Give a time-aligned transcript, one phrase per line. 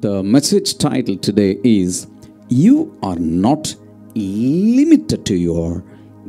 [0.00, 2.06] The message title today is
[2.60, 3.64] You Are Not
[4.76, 5.68] Limited to Your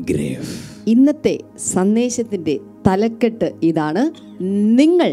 [0.06, 0.50] Grave.
[0.86, 1.34] ഇന്നത്തെ
[1.72, 2.56] സന്ദേശത്തിന്റെ
[2.88, 4.04] തലക്കെട്ട് ഇതാണ്
[4.80, 5.12] നിങ്ങൾ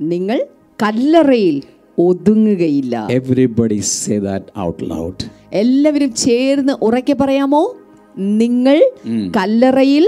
[0.00, 0.38] നിങ്ങൾ
[0.78, 1.56] കല്ലറയിൽ
[1.98, 5.16] ഒതുങ്ങുകയില്ല Everybody say that out loud.
[5.62, 7.62] എല്ലാവരും ചേർന്ന് ഉറക്കെ പറയാമോ
[8.40, 8.78] നിങ്ങൾ
[9.36, 10.06] കല്ലറയിൽ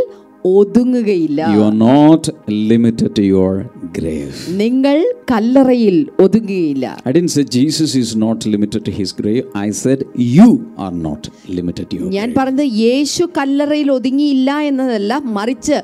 [0.54, 2.24] ഒതുങ്ങുകയില്ല You are not
[2.72, 3.52] limited to your
[3.98, 4.38] grave.
[4.62, 4.98] നിങ്ങൾ
[5.32, 9.44] കല്ലറയിൽ ഒതുങ്ങുകയില്ല I didn't say Jesus is not limited to his grave.
[9.66, 10.00] I said
[10.38, 11.22] you are not
[11.58, 12.38] limited to your ഞാൻ grave.
[12.40, 15.78] പറഞ്ഞത് യേശു കല്ലറയിൽ ഒതുങ്ങിയില്ല എന്നതല്ല മറിച്ച്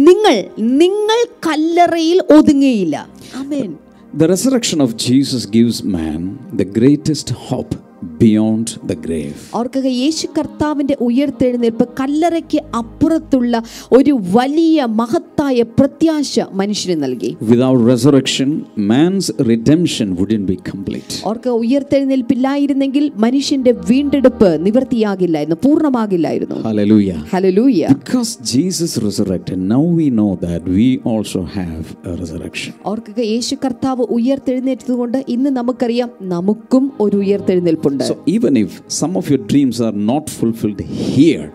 [0.00, 0.36] നിങ്ങൾ
[0.76, 2.96] നിങ്ങൾ കല്ലറയിൽ ഒതുങ്ങിയില്ല
[3.42, 3.72] ആമേൻ
[4.14, 6.20] The resurrection of Jesus gives man
[6.60, 7.74] the greatest hope
[8.21, 17.29] beyond the grave ഓർക്കുക യേശു കർത്താവിന്റെ ഉയർത്തെഴുന്നേൽപ്പ് കല്ലറയ്ക്ക് അപ്പുറത്തുള്ള ഒരു വലിയ മഹത്തായ പ്രത്യാശ മനുഷ്യന് നൽകി.
[17.41, 18.49] Without resurrection
[18.91, 26.57] man's redemption wouldn't be complete ഓർക്കുക ഉയർത്തെഴുന്നേൽപ്പില്ലായിരുന്നെങ്കിൽ മനുഷ്യന്റെ വീണ്ടെടുപ്പ് നിവൃത്തിയാകില്ലായിരുന്നു പൂർണമാകില്ലായിരുന്നു.
[26.67, 33.19] ഹല്ലേലൂയ hallelujah because Jesus resurrected now we know that we also have a resurrection ഓർക്കുക
[33.33, 38.07] യേശു കർത്താവ് ഉയർത്തെഴുന്നേറ്റതുകൊണ്ട് ഇന്ന് നമുക്കറിയാം നമുക്കും ഒരു ഉയർത്തെഴുന്നേൽപ്പുണ്ട്.
[38.10, 38.70] So, even if
[39.00, 41.46] some of your dreams are not fulfilled here,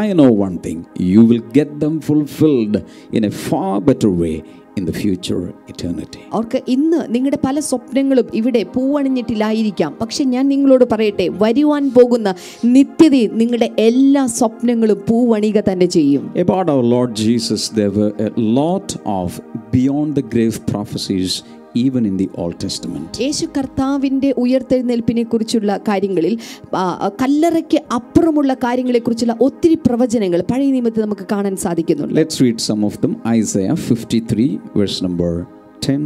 [0.00, 2.74] I know one thing you will get them fulfilled
[3.12, 4.34] in a far better way
[4.76, 5.40] in the future
[5.72, 6.20] eternity.
[6.34, 12.28] അവർക്ക് ഇന്ന് നിങ്ങളുടെ പല സ്വപ്നങ്ങളും ഇവിടെ പൂവണിഞ്ഞിട്ടില്ലായിരിക്കാം പക്ഷെ ഞാൻ നിങ്ങളോട് പറയട്ടെ വരുവാൻ പോകുന്ന
[12.76, 18.88] നിത്യതയിൽ നിങ്ങളുടെ എല്ലാ സ്വപ്നങ്ങളും പൂവണിക തന്നെ ചെയ്യും About our Lord Jesus, there were a lot
[19.20, 19.28] of
[19.76, 21.32] beyond the grave prophecies
[21.74, 23.10] even in the Old Testament.
[23.22, 26.34] യേശു കർത്താവിൻ്റെ ഉയർത്തെഴുന്നേൽപ്പിനെ കുറിച്ചുള്ള കാര്യങ്ങളിൽ
[26.74, 26.82] ആ,
[27.22, 33.14] കല്ലറയ്ക്ക് അപ്പുറമുള്ള കാര്യങ്ങളെക്കുറിച്ചുള്ള ഒത്തിരി പ്രവചനങ്ങൾ പഴയ നിയമത്തിൽ നമുക്ക് കാണാൻ സാധിക്കുന്നുണ്ട് Let's read some of them.
[33.34, 35.32] Isaiah 53, verse number
[35.86, 36.02] 10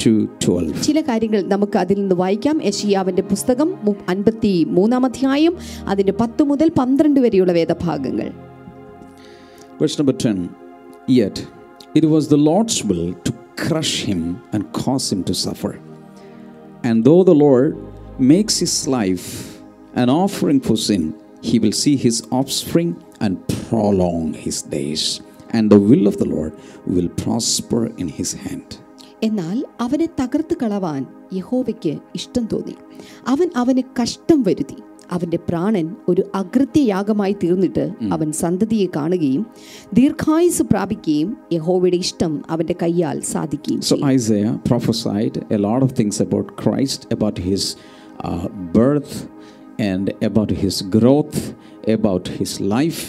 [0.00, 0.80] to 12.
[0.86, 5.54] ചില കാര്യങ്ങൾ നമുക്ക് അതിൽ നിന്ന് വായിക്കാം യഷിയാവിൻ്റെ പുസ്തകം മു- അൻപത്തി മൂന്നാം അധ്യായം
[5.88, 8.28] അതിൻ്റെ പത്ത് മുതൽ പന്ത്രണ്ട് വരെയുള്ള വേദഭാഗങ്ങൾ
[9.78, 10.42] Verse number 10
[11.14, 11.36] Yet
[11.94, 14.20] it was the Lord's will to crush him
[14.52, 15.72] and cause him to suffer.
[16.82, 17.70] And though the Lord
[18.18, 19.28] makes his life
[19.94, 23.34] an offering for sin, he will see his offspring and
[23.68, 25.20] prolong his days.
[25.50, 26.52] And the will of the Lord
[26.86, 28.68] will prosper in his hand.
[29.26, 31.02] എന്നാൽ അവനെ തകർത്ത് കളവാൻ
[31.38, 32.74] യഹോവയ്ക്ക് ഇഷ്ടം തോന്നി
[33.32, 34.78] അവൻ അവന് കഷ്ടം വരുത്തി
[35.14, 37.84] അവന്റെ പ്രാണൻ ഒരു അകൃത്യയാഗമായി തീർന്നിട്ട്
[38.14, 39.42] അവൻ സന്തതിയെ കാണുകയും
[39.98, 46.48] ദീർഘായുസ് പ്രാപിക്കുകയും യഹോവയുടെ ഇഷ്ടം അവന്റെ കയ്യാൽ സാധിക്കുകയും So Isaiah prophesied a lot of things about
[46.62, 47.64] Christ, about his
[48.28, 48.46] uh,
[48.78, 49.14] birth,
[49.90, 51.38] and about his growth,
[51.96, 53.02] about his life,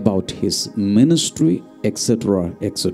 [0.00, 0.56] about his
[0.96, 2.12] ministry, etc.,
[2.62, 2.86] etc.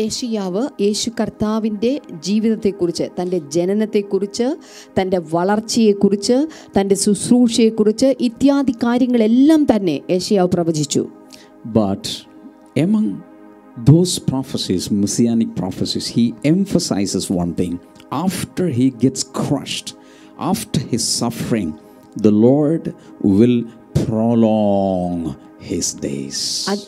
[0.00, 4.56] ഏഷിയാവ് യേശു കർത്താവിന്റെ ജീവിതത്തെക്കുറിച്ച് തന്റെ ജനനത്തെക്കുറിച്ച്
[5.00, 6.48] തന്റെ വളർച്ചയെക്കുറിച്ച്
[6.80, 11.08] തന്റെ ശുശ്രൂഷയെക്കുറിച്ച് ഇത്യാദി കാര്യങ്ങളെല്ലാം തന്നെ ഏഷ്യാവ് പ്രവചിച്ചു.
[11.66, 12.08] But
[12.76, 13.14] among
[13.84, 17.76] those prophecies messianic prophecies he emphasises one thing
[18.12, 19.94] after he gets crushed
[20.40, 21.72] after his suffering
[22.22, 22.90] the Lord
[23.26, 25.34] will prolong
[25.70, 26.38] his days.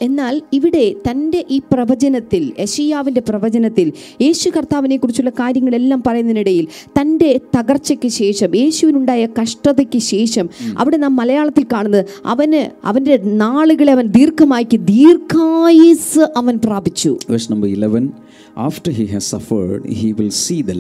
[0.01, 6.67] എന്നാൽ ഇവിടെ തന്റെ ഈ പ്രവചനത്തിൽ യശിയാവിന്റെ പ്രവചനത്തിൽ യേശു കർത്താവിനെ കുറിച്ചുള്ള കാര്യങ്ങളെല്ലാം പറയുന്നതിനിടയിൽ
[6.99, 14.77] തന്റെ തകർച്ചയ്ക്ക് ശേഷം യേശുവിനുണ്ടായ കഷ്ടതയ്ക്ക് ശേഷം അവിടെ നാം മലയാളത്തിൽ കാണുന്നത് അവന് അവന്റെ നാളുകളെ അവൻ ദീർഘമാക്കി
[14.77, 17.17] ദീർഘായുസ് അവൻ പ്രാപിച്ചു.
[17.31, 18.11] Verse number 11
[18.59, 20.73] after he has suffered he will see the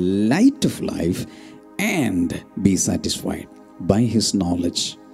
[0.66, 1.26] of life
[1.82, 3.47] and be satisfied
[3.81, 5.05] by his knowledge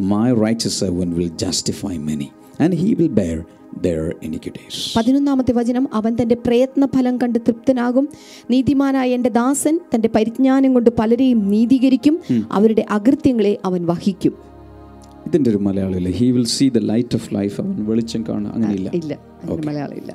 [0.00, 2.28] my righteous servant will justify many,
[2.58, 3.38] and he will bear
[3.82, 4.94] their iniquities.
[4.96, 8.08] പതിനൊന്നാമത്തെ വചനം അവൻ തന്റെ പ്രയത്നഫലം കണ്ട് തൃപ്തനാകും.
[8.50, 12.20] നീതിമാനായ എന്റെ ദാസൻ തന്റെ പരിജ്ഞാനം കൊണ്ട് പലരെയും നീതീകരിക്കും.
[12.52, 14.32] അവരുടെ അകൃത്യങ്ങളെ അവൻ വഹിക്കും.
[15.26, 18.90] ഇതിന്റെ ഒരു മലയാളമില്ല he will see the light of life അവൻ വെളിച്ചം കാണുക അങ്ങനെയില്ല?
[18.94, 19.18] ഇല്ല.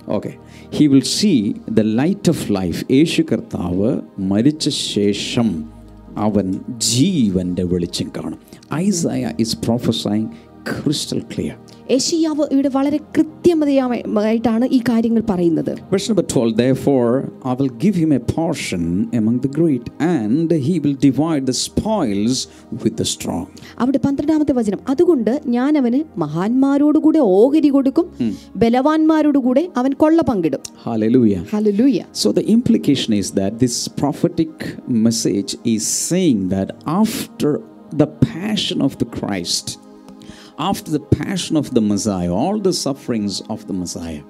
[0.08, 0.34] Okay
[0.74, 5.75] he will see the light of life യേശു കർത്താവ് മരിച്ച ശേഷം
[6.18, 8.40] അവൻ ജീവന്റെ വെളിച്ചം കാണും.
[8.74, 10.28] Isaiah is prophesying
[10.71, 11.57] crystal clear
[11.91, 17.09] യേശയ്യാവ് ഇവിടെ വളരെ കൃത്യമതയായിട്ടാണ് ഈ കാര്യങ്ങൾ പറയുന്നത് Verse number 12 Therefore,
[17.45, 18.83] I will give him a portion
[19.13, 19.87] among the great,
[20.19, 22.37] and he will divide the spoils
[22.85, 23.45] with the strong.
[23.79, 28.07] അവിടെ പന്ത്രണ്ടാമത്തെ വചനം അതുകൊണ്ട് ഞാൻ അവന് മഹാന്മാരോടുകൂടെ ഓഹരി കൊടുക്കും
[28.65, 31.43] ബലവാന്മാരോടുകൂടെ അവൻ കൊള്ള പങ്കിടും Hallelujah.
[31.55, 34.53] Hallelujah So, the implication is that this prophetic
[35.07, 36.71] message is saying that
[37.03, 37.53] after
[38.03, 39.67] the passion of the Christ,
[40.61, 44.23] after the passion of the Messiah, all the sufferings of the Messiah,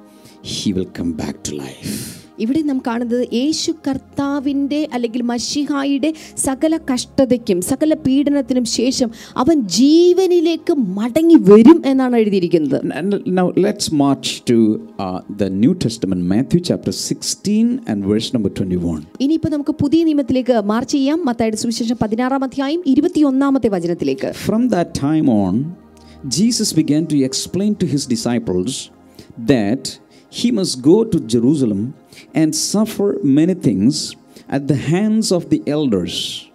[0.55, 1.95] he will come back to life.
[2.39, 6.11] ഇവിടെ നാം കാണുന്നത് യേശു കർത്താവിൻ്റെ അല്ലെങ്കിൽ മഷിഹായുടെ
[6.45, 14.29] സകല കഷ്ടതയ്ക്കും സകല പീഡനത്തിനും ശേഷം അവൻ ജീവനിലേക്ക് മടങ്ങി വരും എന്നാണ് എഴുതിയിരിക്കുന്നത് And now let's march
[14.51, 14.57] to
[14.99, 17.59] uh, the New Testament, Matthew chapter 16
[17.91, 19.03] and verse number 21.
[19.27, 25.29] ഇനിയിപ്പോൾ നമുക്ക് പുതിയ നിയമത്തിലേക്ക് മാർച്ച് ചെയ്യാം മത്തായുടെ സുവിശേഷം പതിനാറാം അധ്യായം ഇരുപത്തിയൊന്നാമത്തെ വചനത്തിലേക്ക് From that time
[25.37, 25.55] on,
[26.29, 28.91] Jesus began to explain to his disciples
[29.47, 29.99] that
[30.31, 31.95] he must go to Jerusalem
[32.35, 34.15] and suffer many things
[34.49, 36.47] at the hands of the elders,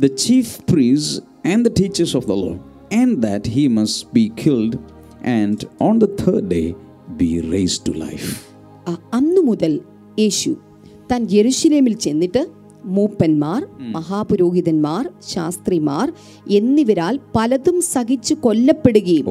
[0.00, 2.58] the chief priests, and the teachers of the law,
[2.90, 4.78] and that he must be killed
[5.22, 6.74] and on the third day
[7.16, 8.46] be raised to life.
[8.88, 9.80] അ- അന്നു മുതൽ
[10.18, 10.56] യേശു
[11.12, 12.46] താൻ യെരുശലേമിൽ ചെന്നിട്ട്
[12.85, 16.13] മൂപ്പന്മാർ മഹാപുരോഹിതന്മാർ ശാസ്ത്രിമാർ
[16.49, 19.25] എന്നിവരാൽ പലതും സഹിച്ചു കൊല്ലപ്പെടുകയും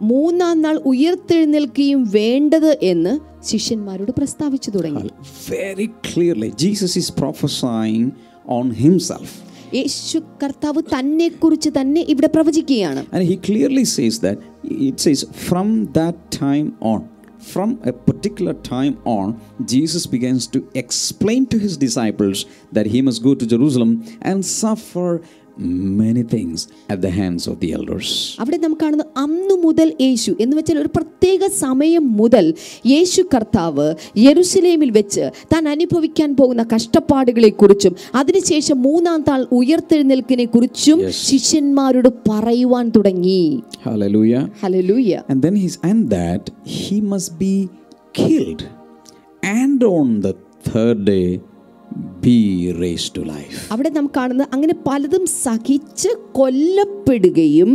[0.00, 5.08] മൂന്നാം നാൾ ഉയർത്തെഴുന്നേൽക്കുകയും വേണ്ടത് എന്ന് ശിഷ്യന്മാരോട് പ്രസ്താവിച്ചു തുടങ്ങി.
[5.50, 8.10] Very clearly Jesus is prophesying
[8.48, 13.06] on himself യേശു കർത്താവ് തന്നെ കുറിച്ച് തന്നെ ഇവിടെ പ്രവചിക്കുകയാണ്.
[13.16, 17.00] He clearly says that it says from that time on
[17.40, 23.22] from a particular time on, Jesus begins to explain to his disciples that he must
[23.22, 25.22] go to Jerusalem and suffer
[25.97, 26.57] many things
[26.89, 28.07] at the hands of the elders.
[28.39, 32.45] അവിടെ നാം കാണുന്നു അന്നു മുതൽ യേശു എന്ന് വെച്ചാൽ ഒരു പ്രത്യേക സമയം മുതൽ
[32.91, 33.85] യേശു കർത്താവ്
[34.25, 35.23] യെരുസലേമിൽ വെച്ച്
[35.53, 41.21] താൻ അനുഭവിക്കാൻ പോകുന്ന കഷ്ടപ്പാടുകളെ കുറിച്ചും അതിനുശേഷം മൂന്നാം താൾ ഉയർത്തെഴുന്നേൽക്കിനെ കുറിച്ചും Yes.
[41.29, 43.41] ശിഷ്യന്മാരോട് പറയുവാൻ തുടങ്ങി
[43.87, 44.43] Hallelujah.
[44.63, 46.43] Hallelujah And then he's, and that
[46.77, 47.55] he must be
[48.15, 48.61] killed
[49.59, 50.33] and on the
[50.69, 51.27] third day
[52.22, 52.38] be
[52.80, 53.68] raised to life.
[53.72, 57.70] അവിടെ നാം കാണുന്നത് അങ്ങനെ പലതും സഹിച്ച് കൊല്ലപ്പെടുകയും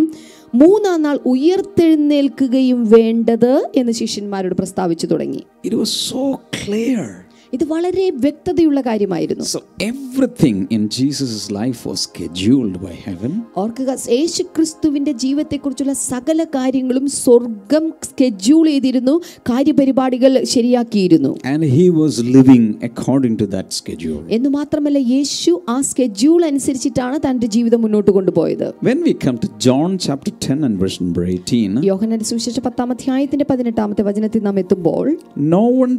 [0.54, 7.25] മൂന്നാം നാൾ ഉയർത്തെഴുന്നേൽക്കുകയും വേണ്ടത് എന്ന് ശിഷ്യന്മാരോട് പ്രസ്താവിച്ചു തുടങ്ങി ഇറ്റ് വാസ് സോ clear.
[7.56, 9.44] ഇത് വളരെ വ്യക്തതയുള്ള കാര്യമായിരുന്നു.
[9.44, 17.86] So everything in Jesus life was scheduled by heaven ഓർക്കുക യേശുക്രിസ്തുവിന്റെ ജീവിതത്തെക്കുറിച്ചുള്ള സകല കാര്യങ്ങളും സ്വർഗം
[18.04, 21.32] സ്കെഡ്യൂൾ ചെയ്തിരുന്നു കാര്യപരിപാടികൾ ശരിയാക്കിയിരുന്നു.
[21.46, 27.48] And he was living according to that schedule എന്ന് മാത്രമല്ല യേശു ആ സ്കെഡ്യൂൾ അനുസരിച്ചിട്ടാണ് തന്റെ
[27.48, 28.68] ജീവിതം മുന്നോട്ട് കൊണ്ടുപോയത്.
[28.84, 33.46] When we come to John chapter 10 ആൻഡ് verse number 18, യോഹന്നാന്റെ സുവിശേഷ ആമത്തെ അധ്യായത്തിന്റെ
[33.86, 35.06] ആമത്തെ വചനത്തിൽ നാം എത്തുമ്പോൾ
[35.54, 35.96] no one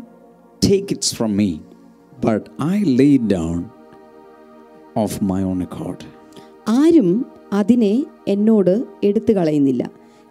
[0.65, 1.49] take it from me,
[2.17, 3.57] but I lay it down
[4.95, 5.99] of my own accord.
[6.79, 7.09] ആരും
[7.53, 7.93] അതിനെ
[8.27, 9.83] എന്നോട് എടുത്തു കളയുന്നില്ല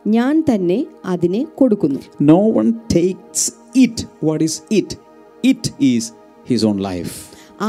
[0.05, 2.01] ഞാൻ തന്നെ അതിനെ കൊടുക്കുന്നു
[2.33, 3.43] No one takes
[3.77, 3.97] it.
[4.21, 4.91] What is it?
[5.45, 6.05] It is
[6.47, 7.15] his own life.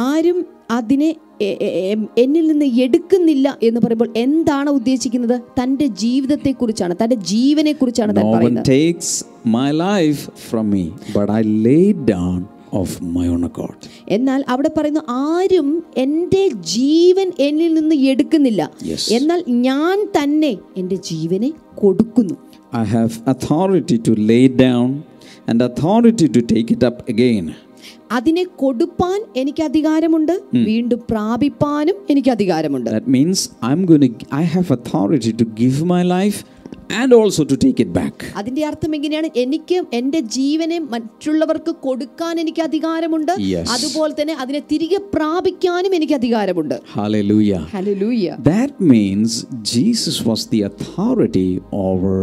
[0.05, 0.37] ആരും
[0.71, 1.09] അതിനെ
[1.41, 8.11] എ- എ- എ- എന്നിൽ നിന്ന് എടുക്കുന്നില്ല എന്ന് പറയുമ്പോൾ എന്താണ് ഉദ്ദേശിക്കുന്നത് തൻ്റെ ജീവിതത്തെക്കുറിച്ചാണ് തൻ്റെ ജീവനെ കുറിച്ചാണ്
[8.15, 9.09] താൻ No one പറയുന്നത് takes
[9.57, 12.01] my life from me, but I lay it
[12.75, 13.79] down of my own accord.
[14.07, 15.01] എന്നാൽ അവിടെ പറയുന്നു
[15.31, 16.43] ആരും എൻ്റെ
[16.75, 19.03] ജീവൻ എന്നിൽ നിന്ന് എടുക്കുന്നില്ല Yes.
[19.11, 22.35] എന്നാൽ ഞാൻ തന്നെ എൻ്റെ ജീവനെ കൊടുക്കുന്നു
[22.73, 25.03] I have authority to lay it down
[25.47, 27.45] and authority to take it up again.
[28.09, 30.33] അതിനെ കൊടുപ്പാൻ എനിക്ക് അധികാരമുണ്ട്
[30.69, 33.37] വീണ്ടും പ്രാപിപ്പാനും എനിക്ക് അധികാരമുണ്ട് That means
[33.69, 36.39] I'm going to, I have authority to give my life
[36.93, 38.15] and also to take it back.
[38.39, 43.67] അതിന്റെ അർത്ഥം എങ്ങനെയാണ് എനിക്ക് എൻ്റെ ജീവനെ മറ്റുള്ളവർക്ക് കൊടുക്കാൻ എനിക്ക് അധികാരമുണ്ട് Yes.
[43.75, 47.61] അതുപോലെ തന്നെ അതിനെ തിരികെ പ്രാപിക്കാനും എനിക്ക് അധികാരമുണ്ട് Hallelujah.
[47.75, 49.31] Hallelujah That means
[49.73, 51.49] Jesus was the authority
[51.87, 52.15] over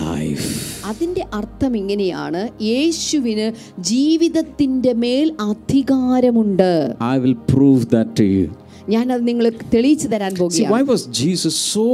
[0.00, 0.46] life.
[0.90, 3.46] അതിന്റെ അർത്ഥം ഇങ്ങനെയാണ് യേശുവിന്
[3.90, 6.70] ജീവിതത്തിന്റെ മേൽ അധികാരമുണ്ട്
[7.06, 8.46] I will prove that to you.
[8.88, 11.86] ഞാൻ അത് നിങ്ങൾക്ക് തെളിയിച്ചു തരാൻ See, പോകുകയാണ് why was Jesus so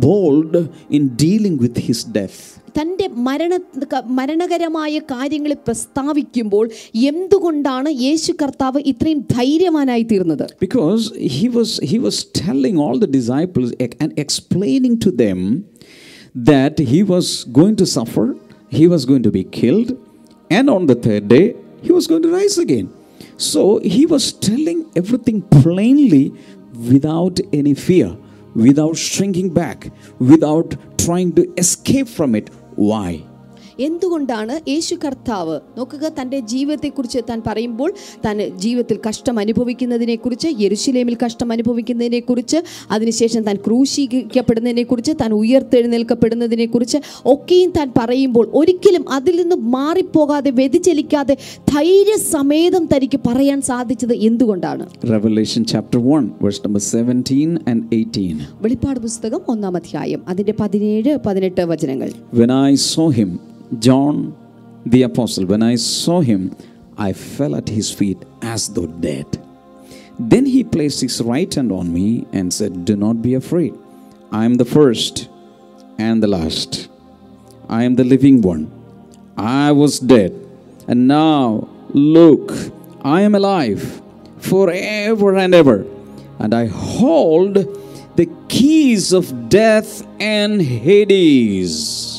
[0.00, 0.54] bold
[0.90, 2.38] in dealing with his death?
[2.78, 3.52] തൻ്റെ മരണ
[3.92, 6.64] ക- മരണകരമായ കാര്യങ്ങളെ പ്രസ്താവിക്കുമ്പോൾ
[7.10, 11.04] എന്തുകൊണ്ടാണ് യേശു കർത്താവ് ഇത്രയും ധൈര്യവാനായി തീർന്നത് Because
[11.36, 15.40] he was he was telling all the disciples ec- and explaining to them
[16.50, 17.26] that he was
[17.58, 18.26] going to suffer,
[18.70, 19.90] he was going to be killed,
[20.50, 21.46] and on the third day
[21.82, 22.86] he was going to rise again.
[23.46, 23.62] So
[23.94, 26.24] he was telling everything plainly
[26.92, 28.10] without any fear,
[28.55, 32.49] without shrinking back, without trying to escape from it.
[32.75, 33.23] Why?
[33.79, 35.59] എന്തുകൊണ്ടാണ് യേശു കർത്താവ്?
[35.77, 37.93] നോക്കുക തന്റെ ജീവിതത്തെക്കുറിച്ച് താൻ പറയുമ്പോൾ
[38.25, 42.57] താൻ ജീവിതത്തിൽ കഷ്ടം അനുഭവിക്കുന്നതിനെക്കുറിച്ച് യെരുശലേമിൽ കഷ്ടം അനുഭവിക്കുന്നതിനെക്കുറിച്ച്
[42.91, 51.37] അതിനുശേഷം താൻ ക്രൂശീകരിക്കപ്പെടുന്നതിനെക്കുറിച്ച് താൻ ഉയർത്തെഴുന്നേൽക്കപ്പെടുന്നതിനെക്കുറിച്ച് ഒക്കെയും താൻ പറയുമ്പോൾ ഒരിക്കലും അതിൽ നിന്ന് മാറിപ്പോകാതെ വ്യതിചലിക്കാതെ
[51.75, 54.87] ധൈര്യസമേതം തനിക്ക് പറയാൻ സാധിച്ചത് എന്തുകൊണ്ടാണ്?
[55.11, 58.41] Revelation chapter 1, verse number 17 and 18.
[58.61, 62.11] വെളിപ്പാട് പുസ്തകം ഒന്നാം അധ്യായം അതിന്റെ പതിനേഴ് പതിനെട്ട് വചനങ്ങൾ.
[62.33, 63.39] When I saw him,
[63.79, 64.35] John
[64.85, 66.55] the apostle, when I saw him,
[66.97, 69.25] I fell at his feet as though dead.
[70.19, 73.73] Then he placed his right hand on me and said, Do not be afraid.
[74.31, 75.29] I am the first
[75.97, 76.89] and the last.
[77.69, 78.71] I am the living one.
[79.37, 80.33] I was dead,
[80.87, 82.51] and now look,
[83.01, 84.01] I am alive
[84.39, 85.85] forever and ever,
[86.39, 87.53] and I hold
[88.15, 92.10] the keys of death and Hades.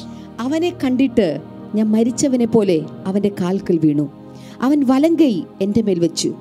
[0.43, 1.41] അവനെ കണ്ടിട്ട്
[1.75, 4.13] ഞാൻ മരിച്ചവനെ പോലെ അവന്റെ കാൽക്കൽ വീണു.
[4.63, 6.35] അവൻ വലങ്കൈ എന്റെ മേൽ വെച്ചു.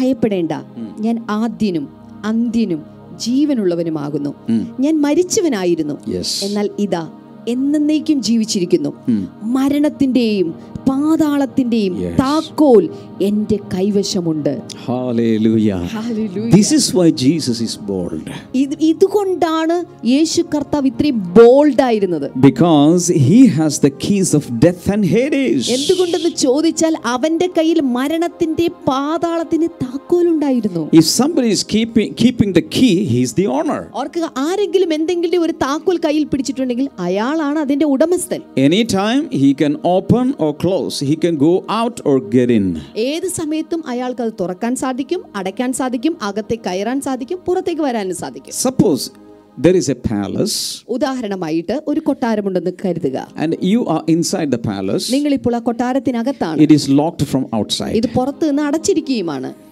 [0.00, 0.52] ഭയപ്പെടേണ്ട.
[1.00, 1.88] ഞാൻ ആദ്യനും
[2.24, 2.82] അന്ത്യനും
[3.16, 4.34] ജീവനുള്ളവനുമാകുന്നു.
[4.80, 5.94] ഞാൻ മരിച്ചവനായിരുന്നു.
[6.42, 7.10] എന്നാൽ ഇതാ
[7.48, 8.92] എന്നേക്കും ജീവിച്ചിരിക്കുന്നു.
[9.42, 10.54] മരണത്തിന്റെയും
[10.88, 12.84] പാതാളത്തിന്റെയും താക്കോൽ
[13.28, 14.52] എന്റെ കൈവശമുണ്ട്.
[18.90, 19.76] ഇതുകൊണ്ടാണ്
[20.12, 22.26] യേശു കർത്താവ് ഇത്രയും ബോൾഡ് ആയിരുന്നത്.
[22.48, 29.68] Because he has the keys of death and Hades എന്തുകൊണ്ടെന്ന് ചോദിച്ചാൽ അവന്റെ കയ്യിൽ മരണത്തിന്റെ പാതാളത്തിന്
[29.84, 30.84] താക്കോൽ ഉണ്ടായിരുന്നു.
[31.00, 35.54] If somebody is keeping keeping the key he is the owner ഓർക്കുക ആരെങ്കിലും എന്തെങ്കിലും ഒരു
[35.64, 38.40] താക്കോൽ കയ്യിൽ പിടിച്ചിട്ടുണ്ടെങ്കിൽ അയാളാണ് അതിന്റെ ഉടമസ്ഥൻ.
[38.66, 42.66] Any time he can open or close close, he can go out or get in.
[42.96, 48.54] ഏത് സമയത്തും അയാൾക്ക് അത് തുറക്കാൻ സാധിക്കും അടയ്ക്കാൻ സാധിക്കും അകത്തേക്ക് കയറാൻ സാധിക്കും പുറത്തേക്ക് വരാനും സാധിക്കും.
[48.66, 49.04] Suppose
[49.64, 50.56] there is a palace
[50.88, 53.18] ഉദാഹരണമായിട്ട് ഒരു കൊട്ടാരമുണ്ടെന്ന് കരുതുക.
[53.36, 56.58] and you are inside the palace, നിങ്ങൾ ഇപ്പോൾ ആ കൊട്ടാരത്തിനകത്താണ്.
[56.66, 57.94] It is locked from outside.
[58.00, 59.71] ഇത് പുറത്ത് നിന്ന് അടച്ചിരിക്കുകയുമാണ്.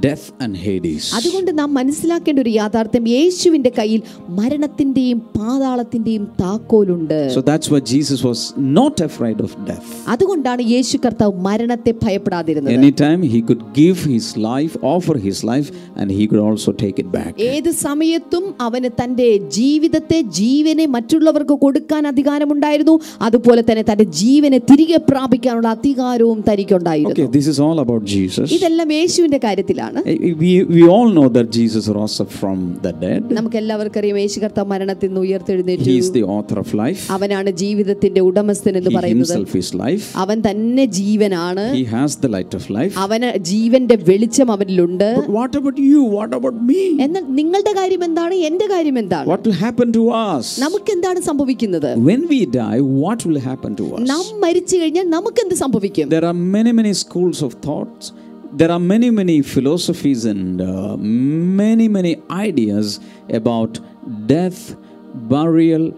[0.00, 1.04] death and Hades.
[1.18, 4.00] അതുകൊണ്ട് നാം മനസ്സിലാക്കേണ്ട ഒരു യാഥാർത്ഥ്യം യേശുവിന്റെ കയ്യിൽ
[4.38, 8.40] മരണത്തിന്റെയും പാതാളത്തിന്റെയും താക്കോലുണ്ട് So, that's why Jesus was
[8.76, 9.88] not afraid of death.
[10.14, 16.08] അതുകൊണ്ടാണ് യേശു കർത്താവ് മരണത്തെ ഭയപ്പെടാതിരുന്നത് Anytime he could give his life, offer his life, and
[16.18, 17.32] he could also take it back.
[17.50, 19.28] ഏത് സമയത്തും അവന് തന്റെ
[19.58, 22.96] ജീവിതത്തെ ജീവനെ മറ്റുള്ളവർക്ക് കൊടുക്കാൻ അധികാരമുണ്ടായിരുന്നു
[23.28, 28.48] അതുപോലെ തന്നെ തന്റെ ജീവനെ തിരികെ പ്രാപിക്കാനുള്ള അധികാരവും തനിക്കുണ്ടായിരുന്നു Okay, this is all about Jesus.
[28.58, 33.22] ഇതെല്ലാം യേശുവിന്റെ കാര്യത്തിലാണ് Eh, We, we all know that Jesus rose up from the dead.
[33.38, 37.02] നമുക്ക് എല്ലാവർക്കും അറിയാം യേശു കർത്താവ് മരണത്തിൽ നിന്ന് ഉയർത്തെഴുന്നേറ്റു He is the author of life.
[37.16, 40.06] അവനാണ് ജീവിതത്തിന്റെ ഉടമസ്ഥൻ എന്ന് He പറയുന്നത് himself is life.
[40.24, 42.94] അവൻ തന്നെ ജീവനാണ് He has the light of life.
[43.06, 46.02] അവന് ജീവന്റെ വെളിച്ചം അവനിലുണ്ട് But what about you?
[46.16, 46.80] What about me?
[47.06, 50.46] എന്നാൽ നിങ്ങളുടെ കാര്യം എന്താണ് എന്റെ കാര്യം എന്താണ് What will happen to us?
[50.66, 54.06] നമുക്ക് എന്താണ് സംഭവിക്കുന്നത് When we die, what will happen to us?
[54.12, 58.04] നാം മരിച്ചു കഴിഞ്ഞാൽ നമുക്ക് എന്ത് സംഭവിക്കും There are many, many schools of thoughts.
[58.51, 62.99] there are many, many philosophies and uh, many, many ideas
[63.29, 63.79] about
[64.27, 64.75] death,
[65.13, 65.91] burial,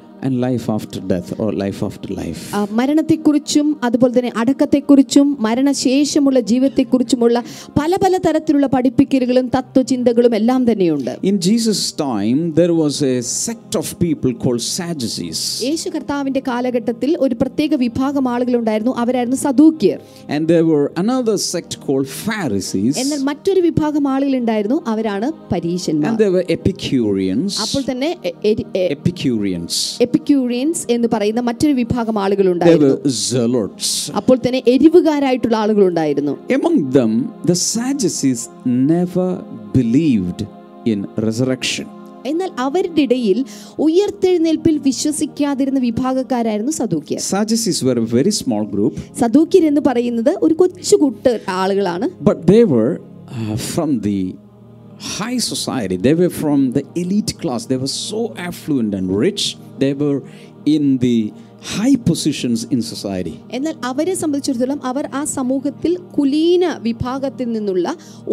[2.72, 7.44] മരണത്തെക്കുറിച്ചും അതുപോലെ തന്നെ അടക്കത്തെക്കുറിച്ചും മരണശേഷമുള്ള ജീവിതത്തെക്കുറിച്ചുമുള്ള
[7.82, 11.18] പല പല തരത്തിലുള്ള പഠിപ്പിക്കലുകളും തത്വചിന്തകളും എല്ലാം തന്നെയുണ്ട്.
[11.24, 14.58] In Jesus time was a sect of people call
[15.64, 18.96] യേശു കർത്താവിന്റെ കാലഘട്ടത്തിൽ ഒരു പ്രത്യേക വിഭാഗം ആളുകൾ ഉണ്ടായിരുന്നു.
[18.98, 20.00] അവരായിരുന്നു സദൂക്യർ.
[20.98, 22.06] അനദർ സെക്ട് കോൾ
[22.98, 24.84] എന്നാൽ മറ്റൊരു വിഭാഗം ആളുകൾ ഉണ്ടായിരുന്നു.
[24.88, 26.14] അവരാണ് പരീശന്മാർ.
[27.62, 28.18] അപ്പോൾ തന്നെ
[30.08, 32.96] എപ്പിക്യൂറിയൻസ് എന്ന് പറയുന്ന മറ്റൊരു വിഭാഗം ആളുകളുണ്ടായിരുന്നു.
[34.20, 36.34] അപ്പോൾ തന്നെ എരിവുകാരായിട്ടുള്ള ആളുകളുണ്ടായിരുന്നു.
[36.58, 37.12] Among them,
[37.50, 38.42] the Sadducees
[38.92, 39.30] never
[39.78, 40.40] believed
[40.92, 41.88] in resurrection.
[42.26, 43.38] എന്നാൽ അവരുടെ ഇടയിൽ
[43.80, 47.20] ഉയർത്തെഴുന്നേൽപ്പിൽ വിശ്വസിക്കാതിരുന്ന വിഭാഗക്കാരായിരുന്നു സദൂക്യർ.
[47.32, 52.10] Sadducees were a very small group, സദൂക്യർ എന്ന് പറയുന്നത് ഒരു കൊച്ചു കൊച്ചുകൂട്ട് ആളുകളാണ്.
[52.22, 52.90] But they were
[53.56, 54.47] from the the
[55.19, 55.97] high society.
[55.99, 57.67] They were from the elite class.
[57.67, 59.43] They were so affluent and rich.
[59.79, 60.19] They were
[60.67, 61.17] in the
[61.75, 63.35] high positions in society.
[63.57, 67.87] എന്നാൽ അവരെ സംബന്ധിച്ചിടത്തോളം അവർ ആ സമൂഹത്തിൽ കുലീന വിഭാഗത്തിൽ നിന്നുള്ള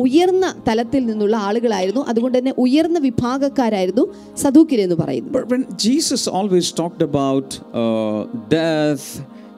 [0.04, 4.06] ഉയർന്ന തലത്തിൽ നിന്നുള്ള ആളുകളായിരുന്നു അതുകൊണ്ട് തന്നെ ഉയർന്ന വിഭാഗക്കാരായിരുന്നു
[4.46, 7.48] സദൂക്യർ എന്ന് പറയുന്നത് But when Jesus always talked about
[7.82, 8.22] uh,
[8.58, 9.06] death,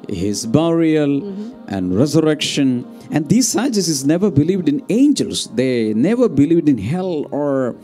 [0.08, 1.22] his burial,
[1.68, 7.76] and resurrection, and these Sadducees never believed in angels, they never believed in hell or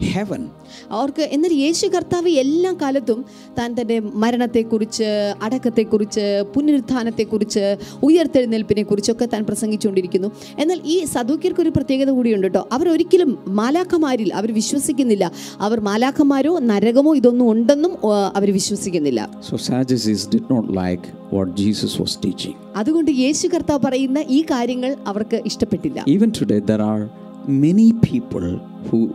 [0.00, 0.52] heaven.
[0.90, 3.24] അവർക്ക് എന്നാൽ യേശു കർത്താവ് എല്ലാ കാലത്തും
[3.58, 10.30] താൻ തന്റെ മരണത്തെക്കുറിച്ച് അടക്കത്തെക്കുറിച്ച് പുനരുത്ഥാനത്തെക്കുറിച്ച് ഉയർത്തെഴുന്നേൽപ്പിനെ കുറിച്ചൊക്കെ താൻ പ്രസംഗിച്ചുകൊണ്ടിരിക്കുന്നു.
[10.58, 12.68] എന്നാൽ ഈ സദൂക്യർക്ക് ഒരു പ്രത്യേകത കൂടിയുണ്ട് കേട്ടോ.
[12.72, 15.32] അവരൊരിക്കലും മാലാഖമാരിൽ അവർ വിശ്വസിക്കുന്നില്ല.
[15.60, 17.92] അവർ മാലാഖമാരോ നരകമോ ഇതൊന്നും ഉണ്ടെന്നും
[18.36, 19.28] അവർ വിശ്വസിക്കുന്നില്ല.
[19.50, 22.56] So Sadducees did not like what Jesus was teaching.
[22.76, 26.04] അതുകൊണ്ട് യേശു കർത്താവ് പറയുന്ന ഈ കാര്യങ്ങൾ അവർക്ക് ഇഷ്ടപ്പെട്ടില്ല.
[26.10, 27.08] Even today, there are
[27.48, 28.46] many people
[28.88, 29.08] who,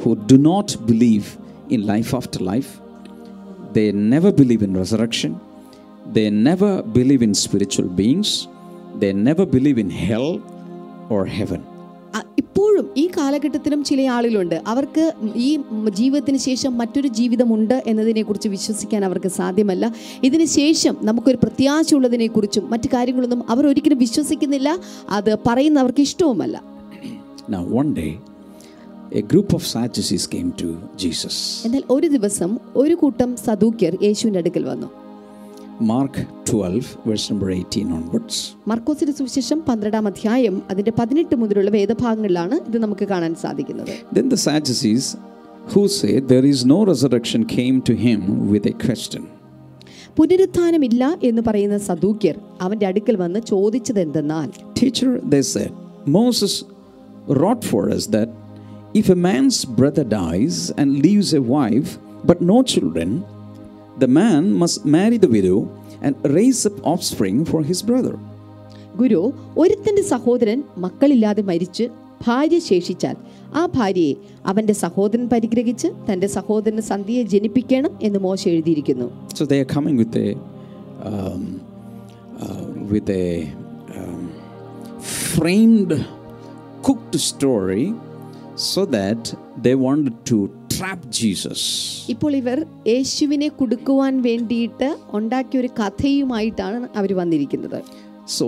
[0.00, 1.24] who do not believe
[1.70, 2.70] in life after life,
[3.72, 5.32] they never believe in resurrection,
[6.14, 8.48] they never believe in spiritual beings,
[9.00, 10.28] they never believe in hell
[11.10, 11.60] or heaven.
[12.14, 19.28] അ- ഇപ്പോഴും ഈ കാലഘട്ടത്തിലും ചില ആളുകളുണ്ട് അവർക്ക് ഈ ജീവിതത്തിന് ശേഷം മറ്റൊരു ജീവിതമുണ്ട് എന്നതിനെക്കുറിച്ച് വിശ്വസിക്കാൻ അവർക്ക്
[19.28, 19.94] സാധ്യമല്ല
[20.24, 26.62] ഇതിന് ശേഷം നമുക്കൊരു പ്രത്യാശയുള്ളതിനെക്കുറിച്ചും മറ്റു കാര്യങ്ങളൊന്നും അവർ ഒരിക്കലും വിശ്വസിക്കുന്നില്ല അത് പറയുന്നവർക്ക് ഇഷ്ടവുമല്ല
[27.48, 28.18] Now, one day,
[29.12, 30.68] a group of Sadducees came to
[31.02, 31.34] Jesus.
[31.66, 32.50] എന്നാൽ ഒരു ദിവസം
[32.82, 34.88] ഒരു കൂട്ടം സദൂക്യർ യേശുവിൻ്റെ അടുക്കൽ വന്നു
[35.90, 36.14] Mark
[36.46, 38.34] 12, verse number 18 onwards.
[38.70, 45.06] മർക്കോസിന്റെ സുവിശേഷം പന്ത്രണ്ടാം അധ്യായം അതിന്റെ പതിനെട്ട് മുതലുള്ള വേദഭാഗങ്ങളിലാണ് ഇത് നമുക്ക് കാണാൻ സാധിക്കുന്നത് Then the Sadducees,
[45.72, 48.20] who say there is no resurrection, came to him
[48.52, 49.22] with a question.
[50.18, 54.48] പുനരുത്ഥാനമില്ല എന്ന് പറയുന്ന സദൂക്യർ അവന്റെ അടുക്കൽ വന്ന് ചോദിച്ചത് എന്തെന്നാൽ
[54.80, 55.72] Teacher, they said,
[56.18, 56.54] Moses
[57.38, 58.28] wrought for us that
[58.94, 61.90] if a man's brother dies and leaves a wife
[62.24, 63.10] but no children,
[63.98, 65.58] the man must marry the widow
[66.02, 68.14] and raise up offspring for his brother.
[69.00, 69.20] ഗുരു
[69.62, 71.84] ഒരുത്തന്റെ സഹോദരൻ മക്കളില്ലാതെ മരിച്ച്
[72.26, 73.16] ഭാര്യ ശേഷിച്ചാൽ
[73.60, 74.14] ആ ഭാര്യയെ
[74.50, 79.08] അവന്റെ സഹോദരൻ പരിഗ്രഹിച്ച് തന്റെ സഹോദരന് സന്ധിയെ ജനിപ്പിക്കണം എന്ന് മോശ എഴുതിയിരിക്കുന്നു
[79.38, 80.28] So they are coming with a
[81.10, 81.42] um,
[82.44, 83.28] uh, with a
[83.98, 84.22] um,
[85.32, 85.92] framed,
[86.82, 87.84] cooked story,
[88.60, 90.38] so that they wanted to
[90.76, 91.60] trap Jesus.
[92.14, 92.58] ഇപ്പോൾ ഇവർ
[92.92, 97.80] യേശുവിനെ കുടുക്കുവാൻ വേണ്ടിയിട്ട് ഉണ്ടാക്കിയ ഒരു കഥയുമായിട്ടാണ് അവർ വന്നിരിക്കുന്നത്
[98.36, 98.44] So,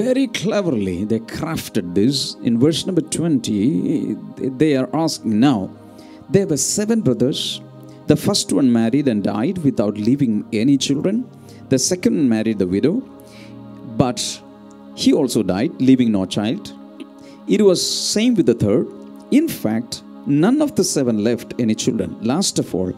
[0.00, 2.16] very cleverly, they crafted this.
[2.42, 4.16] In verse number 20,
[4.62, 5.70] they are asking now,
[6.28, 7.40] there were seven brothers.
[8.08, 11.24] The first one married and died without leaving any children.
[11.68, 12.94] The second married the widow,
[13.96, 14.18] but
[14.96, 16.72] he also died, leaving no child.
[17.48, 17.80] It was
[18.16, 18.88] same with the third.
[19.31, 22.15] In fact, none of the seven left any children.
[22.23, 22.93] Last of all,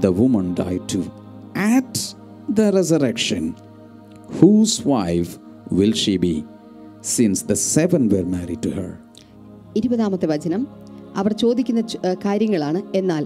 [0.00, 1.10] the woman died too.
[1.54, 2.14] At
[2.48, 3.56] the resurrection,
[4.30, 5.38] whose wife
[5.70, 6.44] will she be,
[7.02, 8.90] since the seven were married to her?
[9.76, 10.62] ഇരുപതാമത്തെ വചനം
[11.16, 11.80] അവർ ചോദിക്കുന്ന
[12.24, 13.24] കാര്യങ്ങളാണ് എന്നാൽ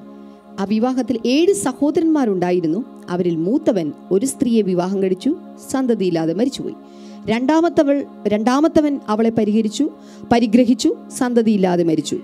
[0.59, 5.31] ആ വിവാഹത്തിൽ ഏഴ് സഹോദരന്മാരുണ്ടായിരുന്നു അവരിൽ മൂത്തവൻ ഒരു സ്ത്രീയെ വിവാഹം കഴിച്ചു
[5.73, 6.77] സന്തതിയില്ലാതെ മരിച്ചുപോയി
[7.27, 7.97] രണ്ടാമത്തവൾ
[8.35, 9.85] രണ്ടാമത്തവൻ അവളെ പരിഹരിച്ചു
[10.33, 12.19] പരിഗ്രഹിച്ചു സന്തതിയില്ലാതെ മരിച്ചു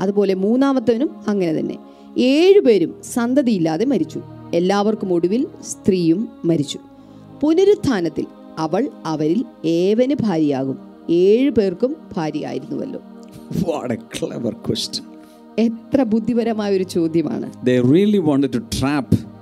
[0.00, 1.78] അതുപോലെ മൂന്നാമത്തവനും അങ്ങനെ തന്നെ.
[2.18, 4.22] ഏഴുപേരും സന്തതിയില്ലാതെ മരിച്ചു.
[4.54, 6.78] എല്ലാവർക്കും ഒടുവിൽ സ്ത്രീയും മരിച്ചു.
[7.42, 8.26] പുനരുത്ഥാനത്തിൽ
[8.58, 10.78] അവൾ അവരിൽ ഏവന് ഭാര്യയാകും.
[11.10, 13.00] ഏഴു പേർക്കും ഭാര്യയായിരുന്നുവല്ലോ.
[13.60, 15.04] What a clever question.
[15.58, 17.52] എത്ര ബുദ്ധിപരമായ ഒരു ചോദ്യമാണ്.
[17.66, 19.35] They really wanted to trap.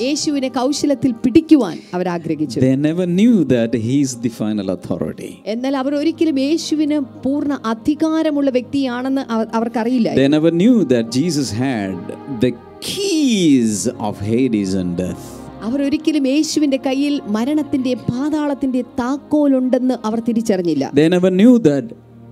[0.00, 5.30] യേശുവിനെ കൗശലത്തിൽ പിടിക്കുവാൻ അവർ ആഗ്രഹിച്ചു They never knew that he is the final authority.
[5.52, 9.24] എന്നാൽ അവർ ഒരിക്കലും യേശുവിന് പൂർണ അധികാരമുള്ള വ്യക്തിയാണെന്ന്
[9.58, 11.96] അവർക്കറിയില്ല They never knew that Jesus had
[12.40, 12.52] the
[12.90, 13.76] keys
[14.08, 15.24] of Hades and death.
[15.62, 21.84] അവർ ഒരിക്കലും യേശുവിന്റെ കയ്യിൽ മരണത്തിന്റെ പാതാളത്തിന്റെ താക്കോലുണ്ടെന്ന് അവർ തിരിച്ചറിഞ്ഞില്ല They never knew that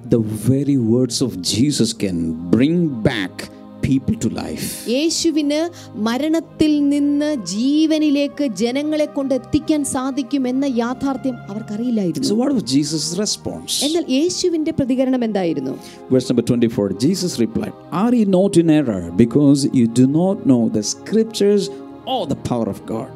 [0.06, 2.16] the very words of Jesus can
[2.50, 3.34] bring back
[3.83, 4.65] people to life.
[4.88, 5.59] യേശുവിന്
[5.95, 13.71] മരണത്തിൽ നിന്ന് ജീവനിലേക്ക് ജനങ്ങളെ കൊണ്ട് എത്തിക്കാൻ സാധിക്കും എന്ന യാഥാർത്ഥ്യം അവർക്കറിയില്ലായിരുന്നു So, what was Jesus' response?
[13.83, 15.73] എന്നാൽ യേശുവിന്റെ പ്രതികരണം എന്തായിരുന്നു
[16.12, 20.69] Verse number 24 Jesus replied, Are ye not in error because you do not know
[20.69, 21.65] the scriptures
[22.05, 23.12] or the power of God?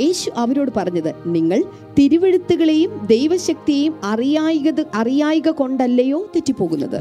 [0.00, 1.58] യേശു അവരോട് പറഞ്ഞത് നിങ്ങൾ
[1.98, 6.96] തിരുവെഴുത്തുകളെയും ദൈവശക്തിയെയും അറിയായിക അറിയായിക കൊണ്ടല്ലയോ തെറ്റിപ്പോകുന്നത്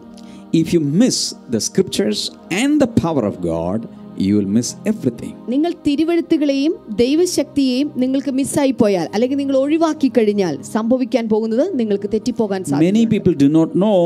[0.52, 5.32] If you miss the scriptures and the power of God, you will miss everything.
[5.48, 12.92] നിങ്ങൾ തിരുവെഴുത്തുകളെയും ദൈവശക്തിയെയും നിങ്ങൾക്ക് മിസ്സായി പോയാൽ അല്ലെങ്കിൽ നിങ്ങൾ ഒഴിവാക്കി കഴിഞ്ഞാൽ സംഭവിക്കാൻ പോകുന്നത് നിങ്ങൾക്ക് തെറ്റിപ്പോകാൻ സാധിക്കും
[12.92, 13.98] Many people do not know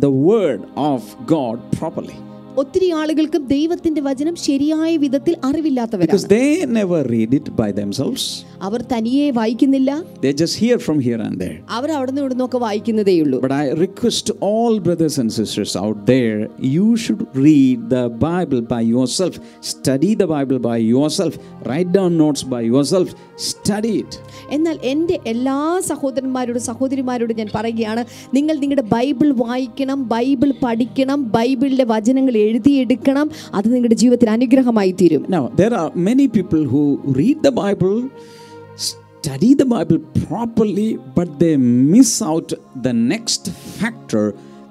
[0.00, 2.16] the word of God properly
[2.57, 6.47] ഒത്തിരി ആളുകൾക്കും ദൈവത്തിന്റെ വചനം ശരിയായ വിധത്തിൽ അറിവില്ലാത്തവരാണ് they
[6.79, 8.23] never read it by themselves.
[8.67, 9.91] അവർ തനിയെ വായിക്കുന്നില്ല
[10.23, 11.55] They just hear from here and there.
[11.77, 16.37] അവർ അവിടെ നിന്ന് ഇവിടുന്നൊക്കെ വായിക്കുന്നതേയുള്ളൂ But I request all brothers and sisters out there,
[16.75, 19.35] you should read the Bible by yourself,
[19.71, 21.35] study the Bible by yourself,
[21.69, 23.09] write down notes by yourself,
[23.51, 24.11] study it.
[24.57, 25.57] എന്നാൽ എന്റെ എല്ലാ
[25.91, 33.27] സഹോദരന്മാരോടും സഹോദരിമാരോടും ഞാൻ പറയുകയാണ് നിങ്ങൾ നിങ്ങളുടെ Bible വായിക്കണം ബൈബിൾ പഠിക്കണം ബൈബിളിലെ വചനങ്ങൾ എഴുതിയെടുക്കണം
[33.57, 36.83] അത് നിങ്ങളുടെ ജീവിതത്തിൽ അനുഗ്രഹമായി തീരും Now, there are many people who
[37.19, 37.95] read the Bible,
[38.79, 41.53] study the Bible properly, but they
[41.93, 42.49] miss out
[42.83, 43.43] the next
[43.77, 44.25] factor.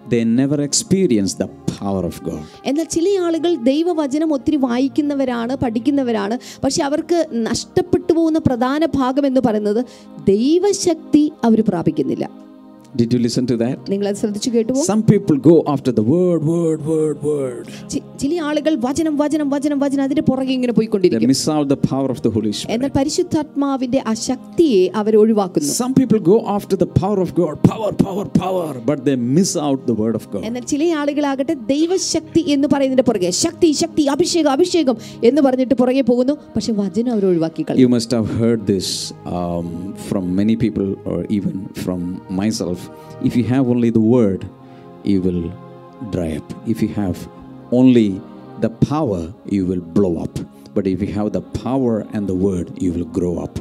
[0.09, 2.41] They never experience the power of God.
[2.69, 9.81] എന്നാൽ ചില ആളുകൾ ദൈവവചനം ഒത്തിരി വായിക്കുന്നവരാണ് പഠിക്കുന്നവരാണ് പക്ഷെ അവർക്ക് നഷ്ടപ്പെട്ടു പോകുന്ന പ്രധാന ഭാഗം എന്ന് പറയുന്നത്
[10.35, 12.27] ദൈവശക്തി അവർ പ്രാപിക്കുന്നില്ല
[12.96, 13.78] Did you listen to that?
[13.92, 17.66] നിങ്ങൾ അത് ശ്രദ്ധിച്ചു കേട്ടുപോ Some people go after the word, word, word, word.
[17.94, 21.80] ചി- ചില ആളുകൾ വചനം വചനം വചനം വചനം അതിന്റെ പുറകെ ഇങ്ങനെ They പോയിക്കൊണ്ടിരിക്കും miss out the
[21.92, 22.72] power of the Holy Spirit.
[22.76, 27.92] എന്നാൽ പരിശുദ്ധാത്മാവിന്റെ ആ ശക്തിയെ അവർ ഒഴിവാക്കുന്നു Some people go after the power of God, power,
[28.06, 30.42] power, power, but they miss out the word of God.
[30.50, 36.36] എന്നാൽ ചില ആളുകളാകട്ടെ ദൈവശക്തി എന്ന് പറയുന്നതിന്റെ പുറകെ ശക്തി ശക്തി അഭിഷേകം അഭിഷേകം എന്ന് പറഞ്ഞിട്ട് പുറകെ പോകുന്നു
[36.56, 38.90] പക്ഷെ വചനം അവർ ഒഴിവാക്കി കളയും You must have heard this
[39.36, 39.70] um,
[40.10, 42.02] from many people, or even from
[42.42, 42.79] myself.
[43.23, 44.49] If you have only the word,
[45.05, 45.53] you will
[46.11, 46.69] dry up.
[46.69, 47.29] If you have
[47.71, 48.21] only
[48.61, 50.39] the power, you will blow up.
[50.75, 53.59] But if you have the power and the word, you will grow up.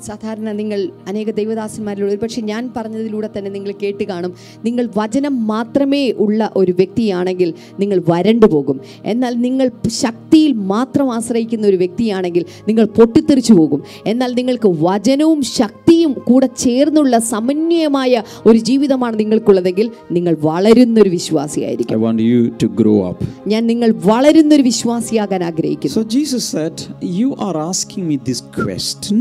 [0.00, 4.32] സാധാരണ നിങ്ങൾ അനേക ദൈവദാസന്മാരിലൂടെ ഒരുപക്ഷെ ഞാൻ പറഞ്ഞതിലൂടെ തന്നെ നിങ്ങൾ കേട്ട് കാണും
[4.64, 7.50] നിങ്ങൾ വചനം മാത്രമേ ഉള്ള ഒരു വ്യക്തിയാണെങ്കിൽ
[7.80, 9.66] നിങ്ങൾ വരണ്ടു പോകും എന്നാൽ നിങ്ങൾ
[10.02, 18.10] ശക്തിയിൽ മാത്രം ആശ്രയിക്കുന്ന ഒരു വ്യക്തിയാണെങ്കിൽ നിങ്ങൾ പൊട്ടിത്തെറിച്ചു പോകും എന്നാൽ നിങ്ങൾക്ക് വചനവും ശക്തിയും കൂടെ ചേർന്നുള്ള സമന്വയമായ
[18.46, 23.18] ഒരു ജീവിതമാണ് നിങ്ങൾക്കുള്ളതെങ്കിൽ നിങ്ങൾ വളരുന്നൊരു വിശ്വാസിയായിരിക്കും I want you to grow up.
[23.46, 26.76] ഞാൻ നിങ്ങൾ വളരുന്നൊരു വിശ്വാസിയാകാൻ ആഗ്രഹിക്കുന്നു So Jesus said,
[27.12, 29.18] You are asking me this question.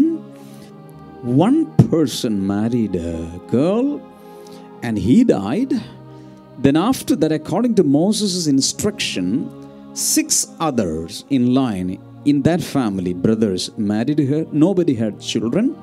[1.22, 4.02] One person married a girl
[4.82, 5.72] and he died.
[6.58, 9.50] Then, after that, according to Moses' instruction,
[9.94, 14.48] six others in line in that family, brothers, married her.
[14.52, 15.76] Nobody had children.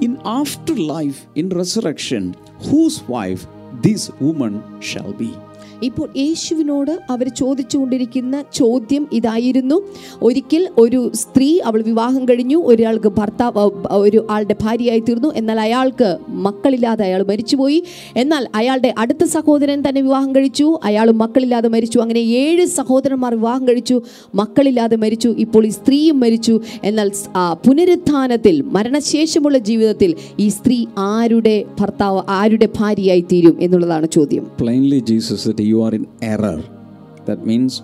[0.00, 3.46] In afterlife, in resurrection, whose wife
[3.82, 5.36] this woman shall be?
[5.82, 9.82] ഇപ്പോൾ യേശുവിനോട് അവർ ചോദിച്ചുകൊണ്ടിരിക്കുന്ന ചോദ്യം ഇതായിരുന്നു.
[10.22, 12.56] ഒരിക്കൽ ഒരു സ്ത്രീ അവൾ വിവാഹം കഴിഞ്ഞു.
[12.56, 15.32] ഒരാൾക്ക് ഭർത്താവ് ഒരു ആളുടെ ഭാര്യയായി തീർന്നു.
[15.36, 17.82] എന്നാൽ അയാൾക്ക് മക്കളില്ലാതെ അയാൾ മരിച്ചുപോയി.
[18.16, 20.78] എന്നാൽ അയാളുടെ അടുത്ത സഹോദരൻ തന്നെ വിവാഹം കഴിച്ചു.
[20.84, 21.98] അയാൾ മക്കളില്ലാതെ മരിച്ചു.
[21.98, 24.02] അങ്ങനെ ഏഴ് സഹോദരന്മാർ വിവാഹം കഴിച്ചു.
[24.34, 25.34] മക്കളില്ലാതെ മരിച്ചു.
[25.38, 26.60] ഇപ്പോൾ ഈ സ്ത്രീയും മരിച്ചു.
[26.84, 27.10] എന്നാൽ
[27.66, 34.46] പുനരുത്ഥാനത്തിൽ മരണശേഷമുള്ള ജീവിതത്തിൽ ഈ സ്ത്രീ ആരുടെ ഭർത്താവ് ആരുടെ ഭാര്യയായി തീരും എന്നുള്ളതാണ് ചോദ്യം.
[34.62, 36.61] Plainly, Jesus said, You are in error.
[37.25, 37.81] That means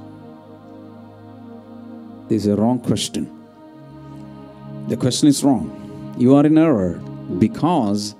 [2.29, 3.29] this is a wrong question.
[4.87, 5.71] The question is wrong.
[6.17, 6.99] You are in error
[7.39, 8.15] because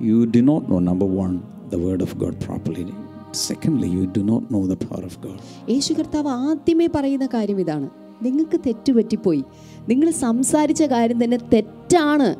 [0.00, 2.86] you do not know, number one, the word of God properly.
[3.32, 5.38] Secondly, you do not know the power of God.
[5.68, 7.88] യേശു കർത്താവ് ആദ്യമേ പറയുന്ന കാര്യം ഇതാണ്
[8.22, 9.42] നിങ്ങൾക്ക് തെറ്റുപറ്റിപ്പോയി
[9.88, 12.36] നിങ്ങൾ സംസാരിച്ച കാര്യം തന്നെ തെറ്റാണ്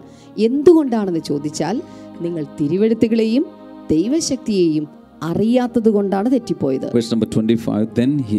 [0.46, 1.82] എന്തുകൊണ്ടാണെന്ന് ചോദിച്ചാൽ
[2.20, 3.44] നിങ്ങൾ തിരുവെഴുത്തുകളെയും
[3.90, 4.86] ദൈവശക്തിയെയും
[5.30, 8.38] അറിയാത്തത് കൊണ്ടാണ് തെറ്റിപ്പോയത് Verse number 25 Then he,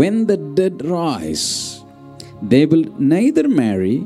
[0.00, 1.46] when the dead rise,
[2.52, 3.96] they will neither marry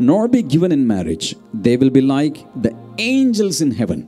[0.00, 1.26] nor be given in marriage.
[1.66, 2.72] They will be like the
[3.12, 4.00] angels in heaven.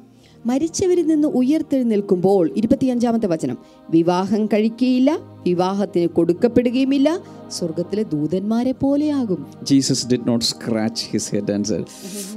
[0.47, 3.59] മരിച്ചവരിൽ നിന്ന് ഉയർത്തെഴുന്നേൽക്കുമ്പോൾ ഇരുപത്തിയഞ്ചാമത്തെ വചനം
[3.91, 5.11] വിവാഹം കഴിക്കുകയില്ല
[5.43, 7.09] വിവാഹത്തിന് കൊടുക്കപ്പെടുകയുമില്ല
[7.49, 9.41] സ്വർഗത്തിലെ ദൂതന്മാരെ പോലെയാകും
[9.73, 11.85] Jesus did not scratch his head and said,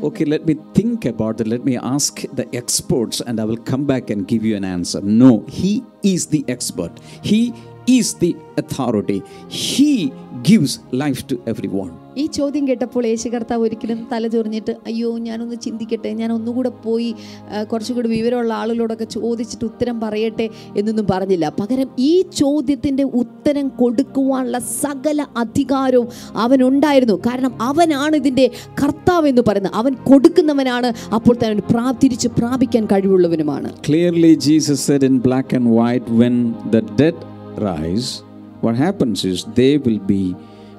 [0.03, 1.47] Okay, let me think about it.
[1.47, 5.01] Let me ask the experts and I will come back and give you an answer.
[5.23, 5.73] No, he
[6.13, 6.93] is the expert.
[7.88, 10.08] He the authority he
[10.42, 11.34] gives life to
[11.66, 17.14] everyone ഈ ചോദ്യം കേട്ടപ്പോൾ യേശു കർത്താവ് ഒരിക്കലും തല ചൊറിഞ്ഞിട്ട് അയ്യോ ഞാനൊന്ന് ചിന്തിക്കട്ടെ ഞാൻ ഒന്നുകൂടെ പോയി
[17.72, 21.52] കുറച്ചുകൂടി വിവരമുള്ള ആളുകളോടൊക്കെ ചോദിച്ചിട്ട് ഉത്തരം പറയട്ടെ എന്നൊന്നും പറഞ്ഞില്ല.
[21.60, 27.14] പകരം ഈ ചോദ്യത്തിന്റെ ഉത്തരം കൊടുക്കുവാനുള്ള സകല അധികാരവും അവനുണ്ടായിരുന്നു.
[27.14, 28.50] കാരണം അവനാണ് ഇതിന്റെ
[28.82, 29.74] കർത്താവ് എന്ന് പറയുന്നത്.
[29.74, 30.92] അവൻ കൊടുക്കുന്നവനാണ്.
[31.14, 33.72] അപ്പോൾ തന്നെ അവൻ പ്രാർത്ഥിച്ച് പ്രാപിക്കാൻ കഴിവുള്ളവനുമാണ്.
[33.88, 38.22] Clearly Jesus said in black and white, when the dead rise,
[38.60, 40.34] what happens is they will be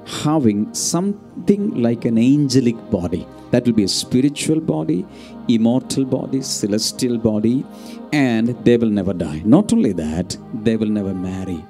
[0.05, 3.25] having something like an angelic body.
[3.51, 5.05] That will be a spiritual body,
[5.47, 7.65] immortal body, celestial body,
[8.11, 9.41] and they will never die.
[9.45, 11.63] Not only that, they will never marry,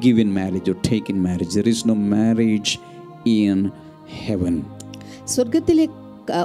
[0.00, 1.54] give in marriage, or take in marriage.
[1.54, 2.78] There is no marriage
[3.24, 3.72] in
[4.26, 4.64] heaven.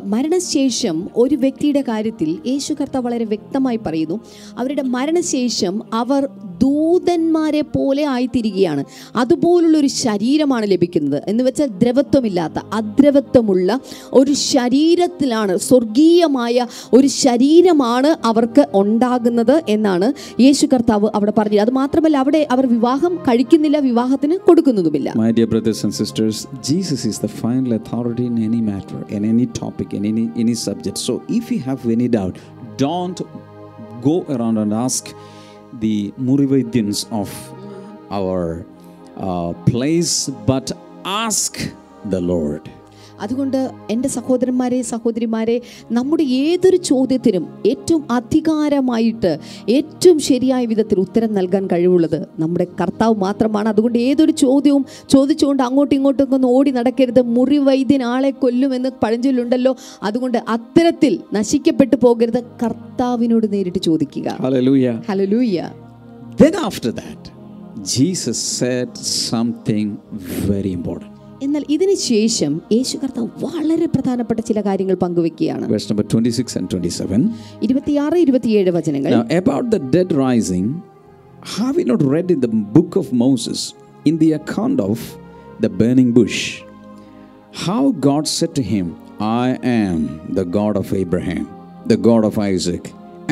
[0.06, 4.20] മരണശേഷം ഒരു വ്യക്തിയുടെ കാര്യത്തിൽ യേശു കർത്താവ് വളരെ വ്യക്തമായി പറയുന്നു
[4.58, 6.30] അവരുടെ മരണശേഷം അവർ
[6.62, 8.84] ദൂതന്മാരെ പോലെ ആയിത്തീരുകയാണ്.
[9.16, 11.24] അതുപോലുള്ളൊരു ശരീരമാണ് ലഭിക്കുന്നത്.
[11.28, 13.80] എന്ന് വെച്ചാൽ ദ്രവത്വമില്ലാത്ത അദ്രവത്വമുള്ള
[14.14, 21.60] ഒരു ശരീരത്തിലാണ് സ്വർഗീയമായ ഒരു ശരീരമാണ് അവർക്ക് ഉണ്ടാകുന്നത് എന്നാണ് യേശു കർത്താവ് അവിടെ പറഞ്ഞത്.
[21.60, 25.14] അത് മാത്രമല്ല അവിടെ അവർ വിവാഹം കഴിക്കുന്നില്ല വിവാഹത്തിന് കൊടുക്കുന്നതുമില്ല.
[25.18, 26.48] My dear brothers and sisters,
[32.82, 33.18] don't
[34.08, 35.33] go around and ask
[35.80, 37.30] the Murivaidins of
[38.12, 38.66] our
[39.18, 40.72] uh, place, but
[41.06, 41.60] ask
[42.06, 42.70] the Lord.
[43.24, 49.32] അതുകൊണ്ട് എന്റെ സഹോദരന്മാരെ സഹോദരിമാരെ നമ്മുടെ ഏതൊരു ചോദ്യത്തിനും ഏറ്റവും അധികാരമായിട്ട്
[49.70, 53.70] ഏറ്റവും ശരിയായ വിധത്തിൽ ഉത്തരം നൽകാൻ കഴിവുള്ളത് നമ്മുടെ കർത്താവ് മാത്രമാണ്.
[53.70, 57.22] അതുകൊണ്ട് ഏതൊരു ചോദ്യവും ചോദിച്ചുകൊണ്ട് അങ്ങോട്ടും ഇങ്ങോട്ടും ഒന്ന് ഓടി നടക്കരുത്.
[57.22, 59.76] മുറി വൈദ്യൻ ആളെ കൊല്ലുമെന്ന് പഴഞ്ചൊല്ലുണ്ടല്ലോ.
[60.04, 62.44] അതുകൊണ്ട് അത്തരത്തിൽ നശിക്കപ്പെട്ടു പോകരുത്.
[62.64, 64.38] കർത്താവിനോട് നേരിട്ട് ചോദിക്കുക.
[66.42, 67.24] Then after that,
[67.96, 68.94] Jesus said
[69.32, 69.90] something
[70.50, 71.13] very important.
[71.45, 77.21] എന്നാൽ ഇതിന് ശേഷം യേശു കർത്താവ് വളരെ പ്രധാനപ്പെട്ട ചില കാര്യങ്ങൾ പങ്കുവെക്കുകയാണ് Verse number 26 and 27.
[77.67, 80.67] ഇരുപത്തിയാറ് ഇരുപത്തിയേഴ് വചനങ്ങൾ Now, about the dead rising,
[81.57, 83.61] have you not read in the book of Moses,
[84.05, 84.99] in the account of
[85.61, 86.39] the burning bush,
[87.67, 88.87] how God said to him,
[89.45, 89.99] I am
[90.31, 91.45] the God of Abraham,
[91.87, 92.85] the God of Isaac,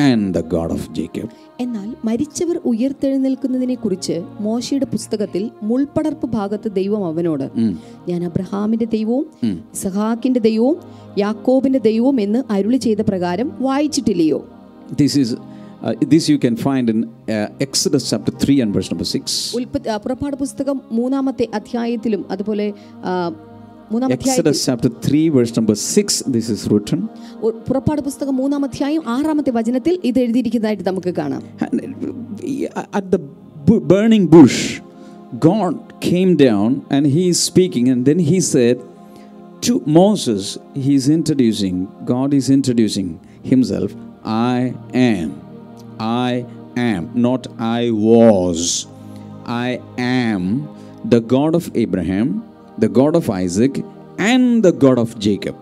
[0.09, 1.27] and the God of Jacob.
[1.62, 7.46] എന്നാൽ മരിച്ചവർ ഉയർത്തെഴുന്നേൽക്കുന്നതിനെ കുറിച്ച് മോശയുടെ പുസ്തകത്തിൽ മുൾപ്പടർപ്പ് ഭാഗത്ത് ദൈവം അവനോട്
[8.08, 9.24] ഞാൻ അബ്രഹാമിന്റെ ദൈവവും
[9.76, 10.76] സഹാക്കിന്റെ ദൈവവും
[11.18, 14.40] യാക്കോബിന്റെ ദൈവവും എന്ന് അരുളി ചെയ്ത പ്രകാരം വായിച്ചിട്ടില്ലയോ?
[14.96, 16.98] This is uh, this you can find in
[17.28, 19.36] uh, Exodus chapter 3 and verse number 6.
[19.54, 22.66] ഉൽപ്പ ആ, പുറപ്പാട് പുസ്തകം മൂന്നാമത്തെ അധ്യായത്തിലും അതുപോലെ
[23.91, 26.99] ആ, മൂന്നാം അധ്യായത്തിൽ Exodus chapter 3, verse number 6, this is written.
[27.47, 31.75] ഉ- പുറപ്പാട് പുസ്തകം മൂന്നാം അധ്യായം ആറാമത്തെ വചനത്തിൽ ഇത് എഴുതിയിരിക്കുന്നതായിട്ട് നമുക്ക് കാണാം And
[32.71, 33.21] uh, at the
[33.67, 34.59] bu- burning bush,
[35.49, 38.77] God came down and he is speaking, and then he said
[39.61, 40.43] to Moses,
[40.83, 43.07] he is introducing, God is introducing
[43.43, 43.89] himself,
[44.53, 44.59] I
[45.13, 45.29] am.
[46.27, 46.31] I
[46.89, 47.43] am, not
[47.77, 48.59] I was.
[49.65, 49.69] I
[50.27, 50.41] am
[51.05, 52.27] the God of Abraham,
[52.82, 53.74] the God of Isaac,
[54.34, 55.54] and the God of Jacob.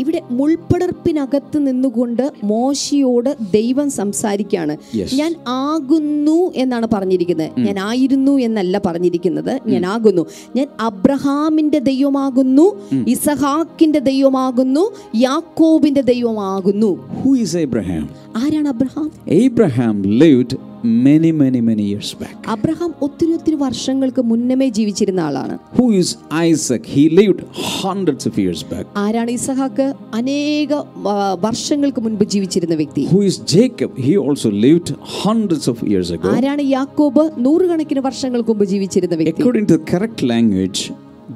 [0.00, 4.76] ഇവിടെ മുൾപ്പടർപ്പിനകത്ത് നിന്നുകൊണ്ട് മോശിയോട് ദൈവം സംസാരിക്കുകയാണ്.
[5.14, 7.60] ഞാൻ ആകുന്നു എന്നാണ് പറഞ്ഞിരിക്കുന്നത്.
[7.60, 9.60] ഞാൻ ആയിരുന്നു എന്നല്ല പറഞ്ഞിരിക്കുന്നത്.
[9.66, 10.26] ഞാൻ ആകുന്നു.
[10.56, 16.98] ഞാൻ അബ്രഹാമിന്റെ ദൈവമാകുന്നു ഇസഹാക്കിന്റെ ദൈവമാകുന്നു യാക്കോബിന്റെ ദൈവമാകുന്നു.
[17.24, 18.04] Who is Abraham?
[18.36, 19.10] ആരാണ് Abraham?
[19.28, 20.56] Abraham lived
[21.03, 22.33] many, many, many years back.
[22.53, 26.09] Abraham ഒത്തിരി ഒത്തിരി വർഷങ്ങൾക്ക് മുന്നമേ ജീവിച്ചിരുന്ന ആളാണ് Who is
[26.49, 26.83] Isaac?
[26.95, 27.39] He lived
[27.75, 28.85] hundreds of years back.
[29.03, 29.87] ആരാണ് ഇസഹാക്ക്
[30.19, 30.71] അനേക
[31.13, 31.15] ആ,
[31.47, 33.91] വർഷങ്ങൾക്ക് മുൻപ് ജീവിച്ചിരുന്ന വ്യക്തി Who is Jacob?
[34.07, 34.89] He also lived
[35.23, 36.29] hundreds of years ago.
[36.37, 40.81] ആരാണ് യാക്കോബ് നൂറുകണക്കിന് വർഷങ്ങൾക്ക് മുമ്പ് ജീവിച്ചിരുന്ന വ്യക്തി According to the correct language,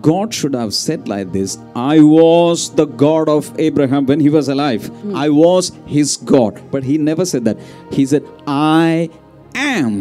[0.08, 1.52] God should have said like this
[1.92, 4.84] I was the God of Abraham when he was alive.
[5.26, 5.64] I was
[5.96, 6.54] his God.
[6.74, 7.58] But he never said that.
[7.92, 9.10] He said, I
[9.76, 9.94] am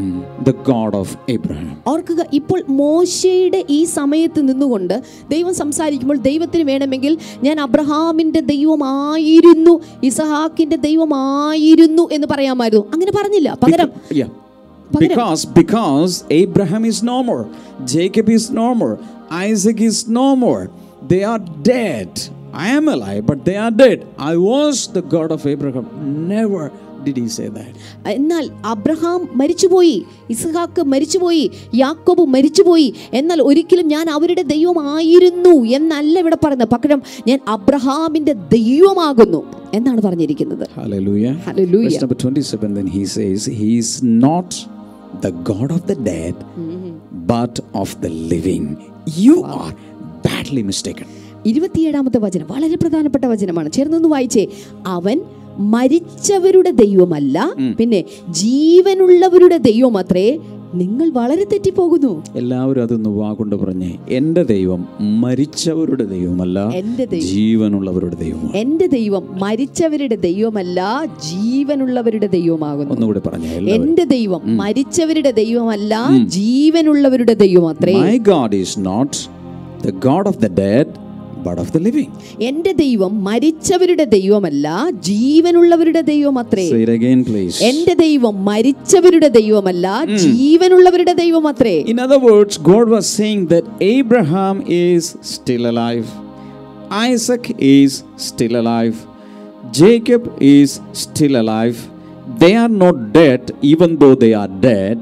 [0.45, 1.69] the God of Abraham.
[1.93, 4.95] ഓർക്കുക ഇപ്പോൾ മോശയുടെ ഈ സമയത്ത് നിന്നുകൊണ്ട്
[5.29, 9.75] ദൈവം സംസാരിക്കുമ്പോൾ ദൈവത്തിന് വേണമെങ്കിൽ ഞാൻ അബ്രഹാമിന്റെ ദൈവമായിരുന്നു
[10.11, 14.33] ഇസഹാക്കിന്റെ ദൈവമായിരുന്നു എന്ന് പറയാമായിരുന്നു അങ്ങനെ പറഞ്ഞില്ല പകരം Beca- yeah.
[15.03, 17.43] Because because Abraham is no more,
[17.95, 18.95] Jacob is no more,
[19.47, 20.63] Isaac is no more.
[21.09, 22.11] They are dead.
[22.57, 23.99] I am alive, but they are dead.
[24.27, 25.87] I was the God of Abraham.
[26.29, 26.63] Never
[27.04, 27.72] did he say that.
[28.16, 29.96] എന്നാൽ Abraham മരിച്ചുപോയി
[30.34, 31.44] ഇസ്ഹാക്ക് മരിച്ചുപോയി
[31.82, 39.42] യാക്കോബ് മരിച്ചുപോയി എന്നാൽ ഒരിക്കലും ഞാൻ അവരുടെ ദൈവമായിരുന്നു എന്നല്ല ഇവിടെ പറയുന്നത് പകരം ഞാൻ അബ്രഹാമിന്റെ ദൈവമാകുന്നു
[39.74, 41.34] എന്നാണ് പറഞ്ഞിരിക്കുന്നത് Hallelujah.
[41.48, 41.90] Hallelujah.
[41.90, 43.92] Verse number 27, then he says, He is
[44.26, 44.50] not
[45.22, 46.36] the God of the dead,
[47.32, 48.66] but of the living.
[49.22, 49.72] You are
[50.24, 51.08] badly mistaken.
[51.46, 54.44] ഇരുപത്തിയേഴാമത്തെ വചനം വളരെ പ്രധാനപ്പെട്ട വചനമാണ് ചേർന്നൊന്ന് വായിച്ചേ
[54.88, 55.18] അവൻ
[55.60, 60.40] മരിച്ചവരുടെ ദൈവമല്ല പിന്നെ ജീവനുള്ളവരുടെ ദൈവമത്രേ
[60.74, 62.24] നിങ്ങൾ വളരെ തെറ്റിപ്പോകുന്നു.
[62.36, 67.26] എല്ലാവരും അതൊന്ന് വാഗൊണ്ട് പറഞ്ഞേ എന്റെ ദൈവം മരിച്ചവരുടെ ദൈവമല്ല എന്റെ ദൈവം.
[67.26, 68.54] ജീവനുള്ളവരുടെ ദൈവമാണ്.
[68.56, 72.92] എന്റെ ദൈവം മരിച്ചവരുടെ ദൈവമല്ല ജീവനുള്ളവരുടെ ദൈവമാകുന്നു.
[72.92, 79.30] ഒന്നുകൂടി പറഞ്ഞേ എന്റെ ദൈവം മരിച്ചവരുടെ ദൈവമല്ല ജീവനുള്ളവരുടെ ദൈവം അത്രേ My God is not
[79.84, 80.88] the God of the dead,
[81.47, 82.11] but of the living.
[82.49, 84.67] എന്റെ ദൈവം മരിച്ചവരുടെ ദൈവമല്ല
[85.09, 87.57] ജീവനുള്ളവരുടെ ദൈവം അത്രേ Say it again, please.
[87.71, 89.87] എന്റെ ദൈവം മരിച്ചവരുടെ ദൈവമല്ല
[90.27, 94.57] ജീവനുള്ളവരുടെ ദൈവം അത്രേ In other words, God was saying that Abraham
[94.87, 95.03] is
[95.35, 96.09] still alive,
[97.11, 97.45] Isaac
[97.79, 97.93] is
[98.29, 98.97] still alive,
[99.73, 100.23] Jacob
[100.57, 100.71] is
[101.05, 101.79] still alive.
[102.43, 104.99] They are not dead, even though they are dead.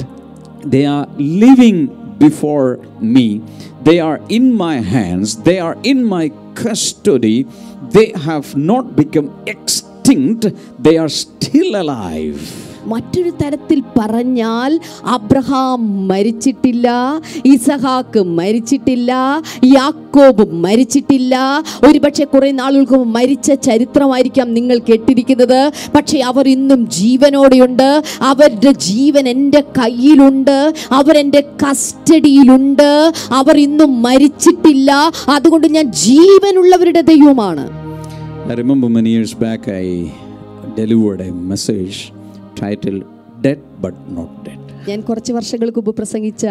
[0.65, 1.07] They are
[1.45, 1.79] living
[2.20, 3.42] before me.
[3.82, 5.44] They are in my hands.
[5.44, 7.48] They are in my custody.
[7.90, 10.46] They have not become extinct.
[10.78, 12.69] They are still alive.
[12.86, 16.92] മറ്റൊരു തരത്തിൽ പറഞ്ഞാൽ Abraham മരിച്ചിട്ടില്ല
[17.46, 21.64] ഇസഹാക്ക് മരിച്ചിട്ടില്ല യാക്കോബ് മരിച്ചിട്ടില്ല.
[21.88, 25.72] ഒരുപക്ഷെ കുറേ നാളുകൾക്ക് മരിച്ച ചരിത്രമായിരിക്കാം നിങ്ങൾ കേട്ടിരിക്കുന്നത്.
[25.96, 28.04] പക്ഷേ അവർ ഇന്നും ജീവനോടെയുണ്ട്.
[28.22, 30.74] അവരുടെ ജീവൻ എന്റെ കയ്യിലുണ്ട്.
[30.92, 33.14] അവരെന്റെ കസ്റ്റഡിയിലുണ്ട്.
[33.32, 35.12] അവർ ഇന്നും മരിച്ചിട്ടില്ല.
[35.30, 37.80] അതുകൊണ്ട് ഞാൻ ജീവനുള്ളവരുടെ ദൈവമാണ്.
[38.50, 40.08] I remember many years back I
[40.82, 42.19] delivered a message
[42.62, 42.98] title
[43.42, 46.46] dead but not dead ഞാൻ കുറച്ച് വർഷങ്ങൾക്ക് മുമ്പ് പ്രസംഗിച്ച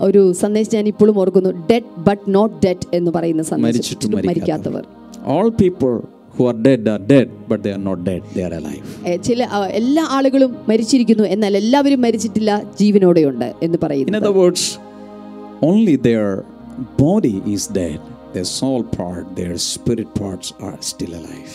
[0.00, 1.50] ഒരു സന്ദേശം ഞാൻ ഇപ്പോഴും ഓർക്കുന്നു.
[1.70, 4.84] ഡെഡ് ബട്ട് നോട്ട് ഡെഡ് എന്ന് പറയുന്ന സന്ദേശം മരിക്കാത്തവർ.
[5.26, 5.92] All people
[6.38, 10.04] who are dead are dead but they are not dead they are alive ചില എല്ലാ
[10.10, 14.70] ആളുകളും മരിച്ചിരിക്കുന്നു എന്നാൽ എല്ലാവരും മരിച്ചിട്ടില്ല ജീവനോടെയുണ്ട് എന്ന് പറയുന്നു in other words
[15.62, 16.24] only their
[17.00, 18.00] body is dead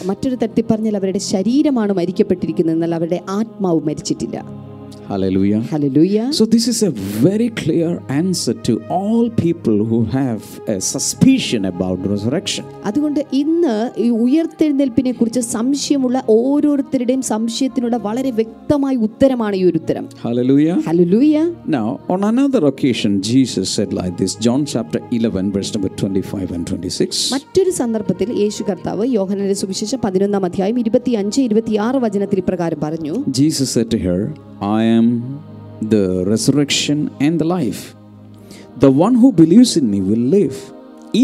[0.06, 4.67] മറ്റൊരു തരത്തിൽ പറഞ്ഞാൽ അവരുടെ ശരീരമാണ് മരിക്കപ്പെട്ടിരിക്കുന്നത് എന്നാൽ അവരുടെ ആത്മാവ് മരിച്ചിട്ടില്ല.
[5.09, 5.61] Hallelujah.
[5.73, 6.93] Hallelujah So, this is a
[7.27, 12.65] very clear answer to all people who have a suspicion about resurrection.
[12.89, 20.77] അതുകൊണ്ട് ഇന്ന് ഈ ഉയർത്തെഴുന്നേൽപ്പിനെ കുറിച്ച് സംശയമുള്ള ഓരോരുത്തരുടെയും സംശയത്തിനുള്ള വളരെ വ്യക്തമായ ഉത്തരമാണ് ഈ ഒരു ഉത്തരം Hallelujah.
[20.89, 21.37] Hallelujah
[21.77, 26.65] Now, on another occasion, Jesus said like this John chapter 11, verse number 25 and
[26.69, 27.21] 26.
[27.35, 33.69] മറ്റൊരു സന്ദർഭത്തിൽ യേശു കർത്താവ് യോഹനന്റെ സുവിശേഷം പതിനൊന്നാം അധ്യായം ഇരുപത്തി അഞ്ച് ഇരുപത്തിയാറ് വചനത്തിൽ ഇപ്രകാരം പറഞ്ഞു Jesus
[33.77, 34.21] said to her,
[34.73, 34.96] I am
[35.94, 37.82] the resurrection and the life.
[38.80, 40.58] The one who believes in me will live,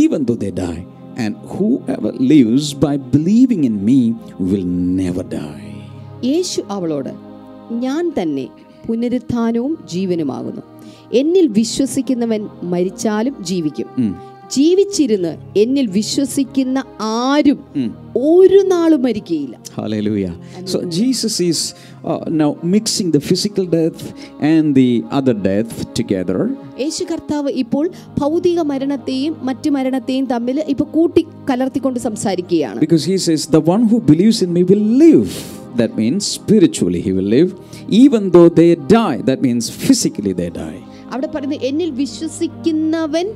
[0.02, 0.82] even though they die.
[1.16, 4.00] And whoever lives by believing in me
[4.52, 4.68] will
[5.02, 5.70] never die.
[6.32, 7.12] യേശു അവളോട്
[7.86, 8.46] ഞാൻ തന്നെ
[8.88, 10.64] പുനരുത്ഥാനവും ജീവനുമാകുന്നു
[11.20, 12.42] എന്നിൽ വിശ്വസിക്കുന്നവൻ
[12.74, 13.90] മരിച്ചാലും ജീവിക്കും
[14.53, 16.79] ജീവിച്ചിരുന്ന് എന്നിൽ വിശ്വസിക്കുന്ന
[17.23, 17.59] ആരും
[18.29, 20.33] ഒരു നാളും മരിക്കുകയില്ല Hallelujah.
[20.65, 21.59] So Jesus is
[22.03, 24.01] uh, now mixing the physical death
[24.51, 26.39] and the other death together.
[26.85, 27.85] യേശു കർത്താവ് ഇപ്പോൾ
[28.19, 34.01] ഭൗതിക മരണത്തെയും മറ്റു മരണത്തെയും തമ്മിൽ ഇപ്പൊ കൂട്ടി കലർത്തിക്കൊണ്ട് സംസാരിക്കുകയാണ് Because he says, The one who
[34.13, 35.31] believes in me will live.
[35.81, 37.51] That means spiritually he will live.
[38.05, 40.79] Even though they die, that means physically they die.
[41.13, 43.27] അവിടെ പറയുന്നത് എന്നിൽ വിശ്വസിക്കുന്നവൻ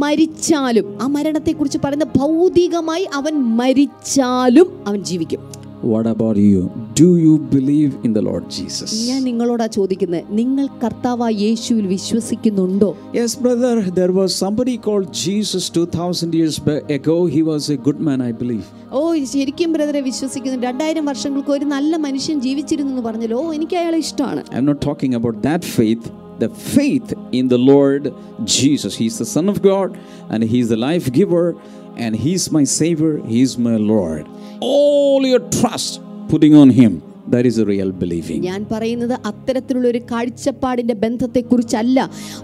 [0.00, 5.42] മരിച്ചാലും ആ മരണത്തെക്കുറിച്ച് പറയുന്ന ഭൗതികമായി അവൻ മരിച്ചാലും അവൻ ജീവിക്കും
[5.86, 6.60] What about you?
[6.94, 8.90] Do you believe in the Lord Jesus?
[9.08, 16.32] ഞാൻ നിങ്ങളോടാ ചോദിക്കുന്നത് നിങ്ങൾ കർത്താവായ യേശുവിൽ വിശ്വസിക്കുന്നുണ്ടോ Yes, brother, there was somebody called Jesus 2000
[16.34, 17.16] years ba- ago.
[17.26, 18.64] He was a good man, I believe.
[18.92, 19.02] ഓ
[19.34, 24.42] ശരിക്കും ബ്രദറെ വിശ്വസിക്കുന്നു രണ്ടായിരം വർഷങ്ങൾക്ക് ഒരു നല്ല മനുഷ്യൻ ജീവിച്ചിരുന്നു എന്ന് പറഞ്ഞല്ലോ ഓ എനിക്ക് അയാളെ ഇഷ്ടമാണ്
[24.54, 26.06] I'm not talking about that faith.
[26.39, 28.13] The faith in the Lord
[28.45, 28.95] Jesus.
[28.95, 29.99] He's the Son of God
[30.29, 31.59] and He's the life giver
[31.97, 33.21] and He's my Savior.
[33.25, 34.27] He's my Lord.
[34.61, 37.08] All your trust putting on Him.
[37.29, 38.39] That is a real believing.
[38.43, 41.97] ഞാൻ പറയുന്നത് അത്തരത്തിലുള്ള ഒരു കാഴ്ചപ്പാടിന്റെ ബന്ധത്തെക്കുറിച്ചല്ല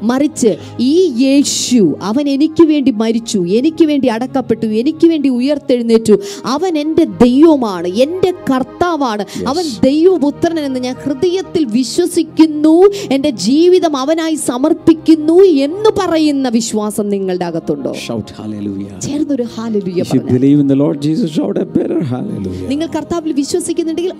[0.09, 0.51] മറിച്ച്
[0.85, 0.93] ഈ
[1.23, 6.15] യേശു അവൻ എനിക്ക് വേണ്ടി മരിച്ചു എനിക്ക് വേണ്ടി അടക്കപ്പെട്ടു എനിക്ക് വേണ്ടി ഉയർത്തെഴുന്നേറ്റു
[6.53, 12.75] അവൻ എന്റെ ദൈവമാണ് എന്റെ കർത്താവാണ് അവൻ ദൈവപുത്രൻ എന്ന് ഞാൻ ഹൃദയത്തിൽ വിശ്വസിക്കുന്നു
[13.15, 18.95] എന്റെ ജീവിതം അവനായി സമർപ്പിക്കുന്നു എന്ന് പറയുന്ന വിശ്വാസം നിങ്ങളുടെ അകത്തുണ്ടോ Shout hallelujah.
[19.05, 22.67] ചേർന്നൊരു ഹാലലുയ If you പറഞ്ഞു believe in the Lord Jesus, shout a better hallelujah.
[22.71, 24.13] നിങ്ങൾ കർത്താവിൽ വിശ്വസിക്കുന്നുണ്ടെങ്കിൽ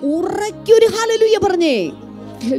[0.55, 1.77] ഉറക്കൊരു ഹാലലുയ പറഞ്ഞേ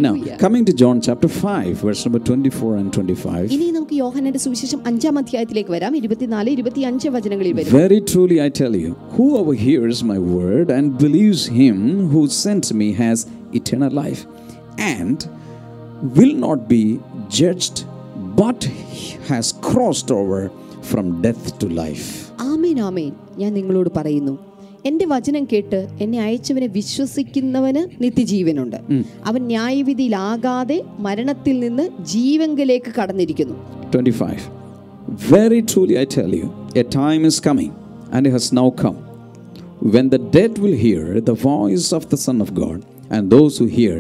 [0.06, 3.54] Now, coming to John chapter 5, verse number 24 and 25.
[3.56, 8.52] ഇനി നമുക്ക് യോഹനന്റെ സുവിശേഷം അഞ്ചാം അധ്യായത്തിലേക്ക് വരാം ഇരുപത്തിനാല് ഇരുപത്തി അഞ്ച് വചനങ്ങളിൽ വരും Very truly I
[8.60, 11.80] tell you, whoever hears my word and believes him
[12.14, 13.18] who sent me has
[13.62, 14.22] eternal life
[14.96, 15.18] and
[16.18, 16.84] will not be
[17.40, 17.80] judged,
[18.42, 18.62] but
[19.32, 20.42] has crossed over
[20.92, 22.08] from death to life.
[22.52, 24.36] ആമേൻ ആമേൻ ഞാൻ നിങ്ങളോട് പറയുന്നു
[24.89, 28.79] എന്റെ വചനം കേട്ട് എന്നെ അയച്ചവനെ വിശ്വസിക്കുന്നവന് നിത്യജീവനുണ്ട്
[29.29, 33.57] അവൻ ന്യായവിധിയിലാകാതെ മരണത്തിൽ നിന്ന് ജീവങ്കലേക്ക് കടന്നിരിക്കുന്നു
[33.93, 34.47] 25.
[35.35, 37.73] Very truly I tell you, a time is coming,
[38.13, 38.97] and it has now come,
[39.95, 42.79] when the dead will hear the voice of the Son of God,
[43.11, 43.97] and those who hear.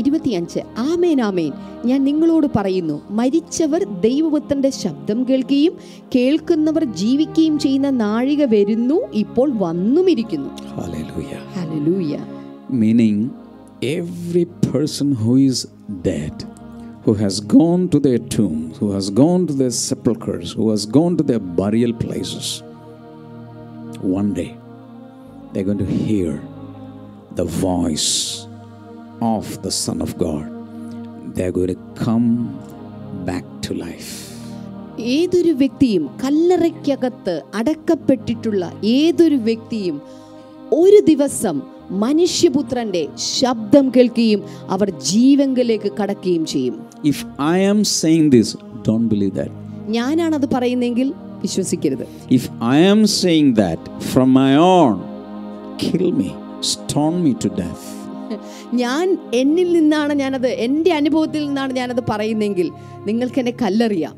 [0.00, 1.52] ഇരുപത്തിയഞ്ച് ആമേൻ ആമേൻ
[1.84, 5.74] ഞാൻ നിങ്ങളോട് പറയുന്നു മരിച്ചവർ ദൈവപുത്രന്റെ ശബ്ദം കേൾക്കുകയും
[6.14, 11.40] കേൾക്കുന്നവർ ജീവിക്കുകയും ചെയ്യുന്ന നാഴിക വരുന്നു ഇപ്പോൾ വന്നുമിരിക്കുന്നു Hallelujah.
[11.56, 12.12] Hallelujah
[12.82, 13.16] meaning
[13.98, 15.58] every person who is
[16.06, 16.36] dead,
[17.04, 21.14] who has gone to their tombs, who has gone to their sepulchres, who has gone
[21.16, 22.46] to their burial places,
[24.18, 24.50] one day
[25.52, 26.30] they're going to hear
[27.32, 28.10] the voice
[29.20, 30.44] of the Son of God.
[31.34, 32.28] They're going to come
[33.24, 34.12] back to life.
[35.14, 38.64] ഏതൊരു വ്യക്തിയും കല്ലറയ്ക്കകത്ത് അടക്കപ്പെട്ടിട്ടുള്ള
[38.98, 39.96] ഏതൊരു വ്യക്തിയും
[40.72, 41.56] ഒരു ദിവസം
[42.04, 43.02] മനുഷ്യപുത്രന്റെ
[43.40, 44.42] ശബ്ദം കേൾക്കുകയും
[44.74, 46.76] അവർ ജീവങ്കലേക്ക് കടക്കുകയും ചെയ്യും
[47.12, 48.48] If I am saying this,
[48.88, 49.50] don't believe that.
[49.96, 51.08] ഞാനാണത് പറയുന്നെങ്കിൽ
[51.42, 52.06] വിശ്വസിക്കരുത്
[52.38, 53.80] If I am saying that
[54.12, 54.94] from my own,
[55.84, 56.30] kill me,
[56.72, 57.84] stone me to death.
[58.82, 62.68] ഞാൻ എന്നിൽ നിന്നാണ് ഞാനത് എൻ്റെ അനുഭവത്തിൽ നിന്നാണ് ഞാനത് പറയുന്നെങ്കിൽ
[63.10, 64.14] നിങ്ങൾക്ക് എന്നെ കല്ലെറിയാം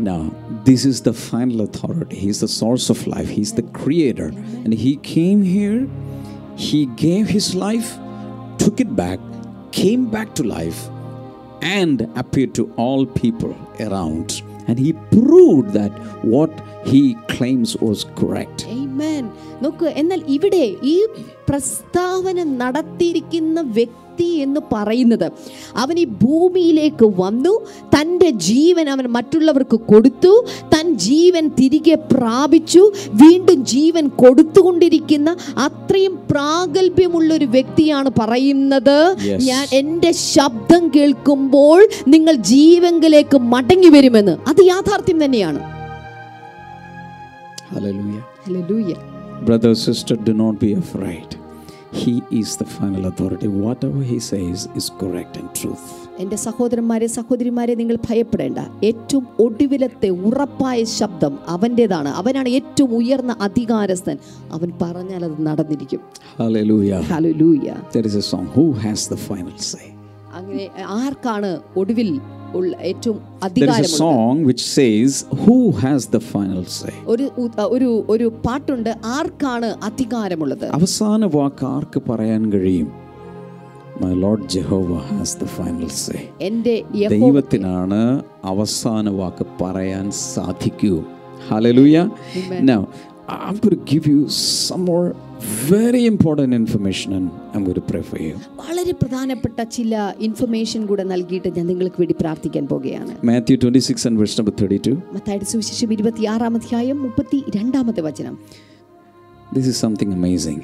[0.00, 0.22] Now,
[0.64, 2.16] this is the final authority.
[2.16, 4.26] He's the source of life, He's the creator.
[4.64, 5.78] And He came here,
[6.58, 7.90] He gave His life,
[8.58, 9.20] took it back,
[9.72, 10.80] came back to life,
[11.62, 14.42] and appeared to all people around.
[14.68, 15.92] And He proved that
[16.24, 16.52] what
[16.84, 18.66] He claims was correct.
[18.68, 18.87] Amen.
[19.61, 20.97] നോക്ക് എന്നാൽ ഇവിടെ ഈ
[21.49, 25.25] പ്രസ്താവന നടത്തിയിരിക്കുന്ന വ്യക്തി എന്ന് പറയുന്നത്
[25.75, 27.53] അവൻ ഈ ഭൂമിയിലേക്ക് വന്നു
[27.95, 32.91] തന്റെ ജീവൻ അവൻ മറ്റുള്ളവർക്ക് കൊടുത്തു തൻ ജീവൻ തിരികെ പ്രാപിച്ചു
[33.23, 38.99] വീണ്ടും ജീവൻ കൊടുത്തുകൊണ്ടിരിക്കുന്ന അത്രയും പ്രാഗൽഭ്യമുള്ള ഒരു വ്യക്തിയാണ് പറയുന്നത്.
[39.41, 44.37] ഞാൻ എന്റെ ശബ്ദം കേൾക്കുമ്പോൾ നിങ്ങൾ ജീവങ്കിലേക്ക് മടങ്ങി വരുമെന്ന്.
[44.47, 45.61] അത് യാഥാർത്ഥ്യം തന്നെയാണ്.
[47.71, 48.28] Hallelujah.
[48.48, 48.92] Hallelujah
[49.42, 51.30] Brother, sister, do not be afraid.
[51.94, 53.48] He is the final authority.
[53.64, 55.86] Whatever He says is correct and truth.
[56.18, 64.16] എൻ്റെ സഹോദരന്മാരെ സഹോദരിമാരെ നിങ്ങൾ ഭയപ്പെടേണ്ട ഏറ്റവും ഒടുവിലത്തെ ഉറപ്പായ ശബ്ദം അവൻ്റെതാണ് അവനാണ് ഏറ്റവും ഉയർന്ന അധികാരസ്ഥൻ
[64.56, 66.02] അവൻ പറഞ്ഞാൽ അത് നടന്നിരിക്കും
[66.38, 67.00] Hallelujah.
[67.10, 68.46] Hallelujah There is a song.
[68.56, 69.86] Who has the final say?
[70.38, 70.64] അങ്ങനെ
[70.98, 71.50] ആർക്കാണ്
[71.80, 72.08] ഒടുവിൽ
[72.54, 75.10] ഉള്ള ഏറ്റവും There is a അധികാരമുള്ളത് song which says,
[75.44, 76.92] Who has the final say?
[77.06, 82.90] ഒരു ഉ- ഒരു ഒരു പാട്ടുണ്ട് ആർക്കാണ് അധികാരമുള്ളത് അവസാന വാക്ക് ആർക്ക് പറയാൻ കഴിയും
[84.02, 88.00] my Lord Jehovah has the final say എൻ്റെ യഹോ ദൈവത്തിനാണ്
[88.44, 90.94] അവസാന വാക്ക് പറയാൻ സാധിക്കൂ
[91.48, 91.96] ഹലലൂയ
[92.64, 92.80] Now,
[93.36, 94.20] I'm going to give you
[94.60, 94.84] some
[95.38, 95.38] more
[95.68, 98.34] very important information and I'm going to pray for you.
[98.60, 99.92] വളരെ പ്രധാനപ്പെട്ട ചില
[100.26, 104.94] ഇൻഫർമേഷൻ കൂടെ നൽകിയിട്ട് ഞാൻ നിങ്ങൾക്ക് വേണ്ടി പ്രാർത്ഥിക്കാൻ പോകുകയാണ് Matthew 26 and verse number 32.
[105.16, 108.36] മത്തായുടെ സുവിശേഷം ഇരുപത്തിയാറാം അധ്യായം മുപ്പത്തി രണ്ടാമത്തെ വചനം
[109.56, 110.58] This is something amazing.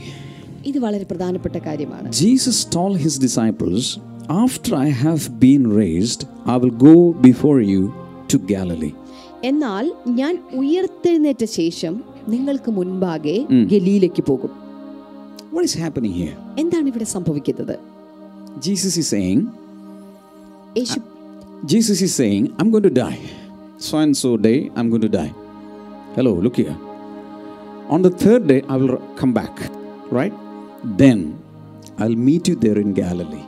[0.70, 3.82] ഇത് വളരെ പ്രധാനപ്പെട്ട കാര്യമാണ് Jesus told his disciples,
[4.44, 6.96] After I have been raised, I will go
[7.28, 7.82] before you
[8.32, 8.94] to Galilee.
[9.44, 11.94] എന്നാൽ ഞാൻ ഉയർത്തെഴുന്നേറ്റ ശേഷം
[12.28, 13.36] നിങ്ങൾക്ക് മുൻപാകെ
[13.70, 14.50] ഗലീലേക്ക് പോകും
[15.55, 16.35] What is happening here?
[16.61, 17.75] എന്താണ് ഇവിടെ സംഭവിക്കുന്നത്
[18.65, 19.39] Jesus is saying,
[20.79, 20.99] Yeshu
[21.71, 23.19] Jesus is saying, I'm going to die.
[23.85, 25.31] So and so day, I'm going to die.
[26.15, 26.75] Hello, look here.
[27.89, 29.55] On the third day, I will come back,
[30.17, 30.35] right?
[31.01, 31.19] Then
[31.99, 33.43] I'll meet you there in Galilee.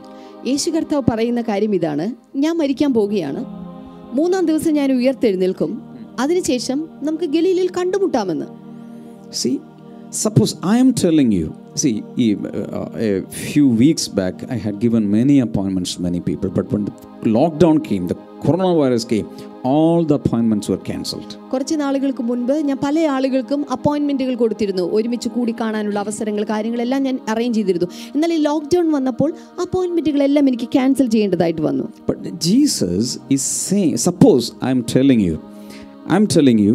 [0.49, 2.05] യേശു കർത്താവ് പറയുന്ന കാര്യം ഇതാണ്
[2.43, 3.41] ഞാൻ മരിക്കാൻ പോവുകയാണ്
[4.18, 5.72] മൂന്നാം ദിവസം ഞാൻ ഉയർത്തെഴുന്നേൽക്കും
[6.24, 6.78] അതിനുശേഷം
[7.08, 8.47] നമുക്ക് ഗലീലിൽ കണ്ടുമുട്ടാമെന്ന്
[9.39, 9.55] See,
[10.11, 15.11] suppose I am telling you, see, e- uh, a few weeks back, I had given
[15.11, 16.95] many appointments to many people, but when the
[17.38, 19.26] lockdown came, the coronavirus came,
[19.70, 21.30] all the appointments were cancelled.
[21.53, 27.57] കുറച്ച് നാളുകൾക്ക് മുൻപ് ഞാൻ പല ആളുകൾക്കും അപ്പോയിൻമെന്റുകൾ കൊടുത്തിരുന്നു ഒരുമിച്ച് കൂടി കാണാനുള്ള അവസരങ്ങൾ കാര്യങ്ങളെല്ലാം ഞാൻ അറേഞ്ച്
[27.59, 29.30] ചെയ്തിരുന്നു എന്നാൽ ഈ ലോക്ക്ഡൗൺ വന്നപ്പോൾ
[29.64, 35.36] അപ്പോയിൻമെന്റുകളെല്ലാം എനിക്ക് ക്യാൻസൽ ചെയ്യേണ്ടതായിട്ട് വന്നു But Jesus is saying, suppose I'm telling you,
[36.14, 36.74] I'm telling you,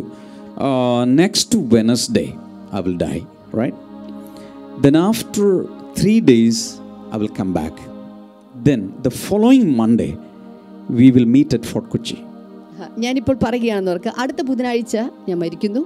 [0.67, 2.27] uh, next Wednesday
[2.71, 3.21] I will die,
[3.53, 3.75] right?
[4.81, 5.45] Then after
[5.95, 6.57] three days
[7.11, 7.75] I will come back.
[8.63, 10.11] Then the following Monday
[10.89, 12.17] we will meet at Fort Kochi.
[12.79, 14.95] ഹ, ഞാനിപ്പോൾ പറയുകയാണെന്നവർക്ക് അടുത്ത ബുധനാഴ്ച
[15.27, 15.81] ഞാൻ മരിക്കുന്നു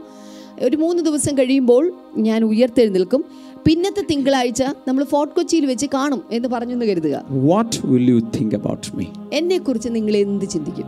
[0.62, 1.84] ഒരു മൂന്ന് ദിവസം കഴിയുമ്പോൾ
[2.18, 3.22] ഞാൻ ഉയർത്തെഴുന്നേൽക്കും
[3.66, 7.16] പിന്നത്തെ തിങ്കളാഴ്ച നമ്മൾ ഫോർട്ട് കൊച്ചിയിൽ വെച്ച് കാണും എന്ന് പറഞ്ഞെന്ന് കരുതുക
[7.52, 9.08] What will you think about me?
[9.34, 10.88] എന്നെക്കുറിച്ച് നിങ്ങൾ എന്ത് ചിന്തിക്കും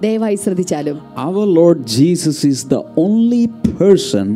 [0.00, 0.96] ദയവായി ശ്രദ്ധിച്ചാലും
[1.26, 3.44] Our Lord Jesus is the only
[3.78, 4.26] person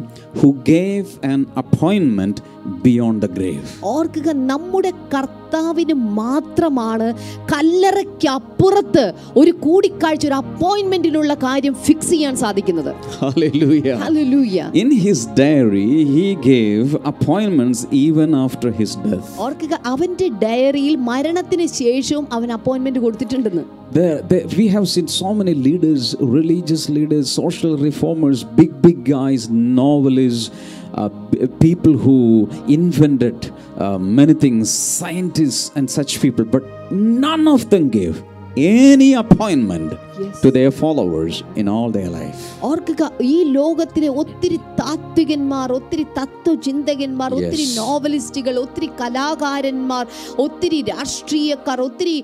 [0.40, 2.36] who gave an appointment
[2.86, 3.66] beyond the grave.
[3.94, 7.06] ഓർക്കുക നമ്മുടെ കർത്താവിന് മാത്രമാണ്
[7.52, 9.04] കല്ലറയ്ക്കപ്പുറത്ത്
[9.40, 12.90] ഒരു കൂടിക്കാഴ്ച ഒരു അപ്പോയിന്റ്മെന്റിലുള്ള കാര്യം ഫിക്സ് ചെയ്യാൻ സാധിക്കുന്നത്
[13.22, 13.96] Hallelujah.
[14.04, 19.28] Hallelujah In his diary, he gave appointments even after his death.
[19.46, 25.51] ഓർക്കുക അവന്റെ ഡയറിയിൽ മരണത്തിന് ശേഷവും അവൻ അപ്പോയിന്റ്മെന്റ് കൊടുത്തിട്ടുണ്ടെന്ന് There, there, we have seen so many
[25.53, 30.51] leaders, religious leaders, social reformers, big, big guys, novelists,
[30.93, 31.09] uh,
[31.59, 38.23] people who invented uh, many things, scientists and such people, but none of them gave
[38.55, 40.41] any appointment Yes.
[40.41, 42.41] to their followers in all their life.
[42.63, 47.65] ഓർക്കുക ഈ ലോകത്തിലെ ഒത്തിരി താത്വികന്മാർ ഒത്തിരി തത്വചിന്തകന്മാർ ഒത്തിരി.
[47.77, 50.05] നോവലിസ്റ്റുകൾ ഒത്തിരി കലാകാരന്മാർ
[50.37, 52.15] ഒത്തിരി രാഷ്ട്രീയക്കാർ ഒത്തിരി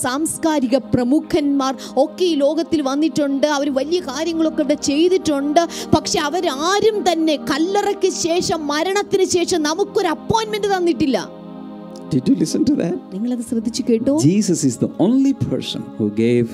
[0.00, 5.62] സാംസ്കാരിക പ്രമുഖന്മാർ ഒക്കെ ഈ ലോകത്തിൽ വന്നിട്ടുണ്ട് അവർ വലിയ കാര്യങ്ങളൊക്കെ ഇവിടെ ചെയ്തിട്ടുണ്ട്
[5.96, 11.18] പക്ഷെ അവരാരും തന്നെ കല്ലറയ്ക്ക് ശേഷം മരണത്തിന് ശേഷം നമുക്കൊരു അപ്പോയിന്റ്മെന്റ് തന്നിട്ടില്ല
[12.09, 12.95] Did you listen to that?
[13.13, 16.47] നിങ്ങളത് ശ്രദ്ധിച്ചു കേട്ടോ Jesus is the only person who gave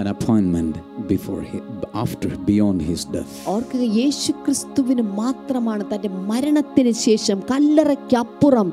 [0.00, 0.72] an appointment
[1.12, 1.58] before he,
[2.02, 3.32] after beyond his death.
[3.52, 8.70] ഓർക്കുക യേശു ക്രിസ്തുവിന് മാത്രമാണ് തന്റെ മരണത്തിന് ശേഷം കല്ലറയ്ക്കപ്പുറം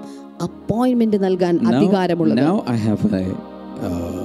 [0.48, 3.26] അപ്പോയിന്റ്മെന്റ് നൽകാൻ Now, അധികാരമുള്ളത് now I have a,
[3.88, 4.25] uh,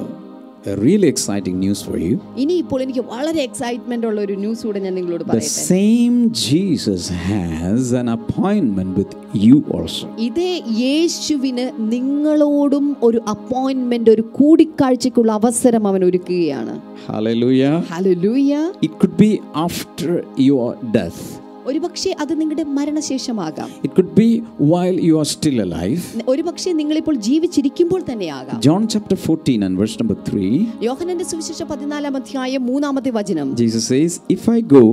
[0.65, 2.15] a really exciting news for you.
[2.43, 6.17] ഇനി ഇപ്പോൾ എനിക്ക് വളരെ എക്സൈറ്റ്മെന്റ് ഉള്ള ഒരു ന്യൂസ് കൂടെ ഞാൻ നിങ്ങളോട് The പറയട്ടെ same
[6.47, 9.13] Jesus has an appointment with
[9.45, 10.07] you also.
[10.27, 10.51] ഇതേ
[10.83, 16.75] യേശുവിന് നിങ്ങളോടും ഒരു അപ്പോയിന്റ്മെന്റ് ഒരു കൂടിക്കാഴ്ചക്കുള്ള അവസരം അവൻ ഒരുക്കുകയാണ്
[17.09, 17.75] Hallelujah.
[17.93, 18.53] Hallelujah
[18.83, 19.33] It could be
[19.67, 20.13] after
[20.51, 20.69] your
[20.99, 21.23] death,
[21.71, 24.29] ഒരുപക്ഷെ അത് നിങ്ങളുടെ മരണശേഷമാകാം it could be
[24.73, 26.03] while you are still alive.
[26.33, 30.51] ഒരുപക്ഷെ നിങ്ങളിപ്പോൾ ജീവിച്ചിരിക്കുമ്പോൾ തന്നെയാകാം John chapter 14 and verse number 3,
[30.89, 34.85] യോഹനന്റെ സുവിശേഷം പതിനാലാം അധ്യായം മൂന്നാമത്തെ വചനം Jesus says, If I go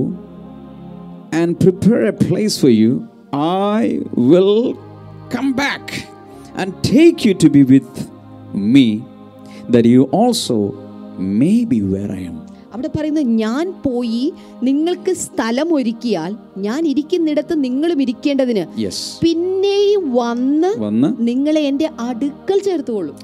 [1.40, 2.92] and prepare a place for you,
[3.76, 3.84] I
[4.30, 4.56] will
[5.34, 5.84] come back
[6.60, 7.92] and take you to be with
[8.74, 8.86] me,
[9.74, 10.56] that you also
[11.40, 12.36] may be where I am.
[12.73, 18.81] അവിടെ പറയുന്നത് ഞാൻ പോയി നിങ്ങൾക്ക് സ്ഥലം ഒരുക്കിയാൽ ഞാൻ ഇരിക്കുന്നിടത്ത് നിങ്ങളും ഇരിക്കേണ്ടതിന്.
[19.21, 23.15] പിന്നെയും വന്ന് വന്ന് നിങ്ങളെ എന്റെ അടുക്കൽ ചേർത്തുകൊള്ളും.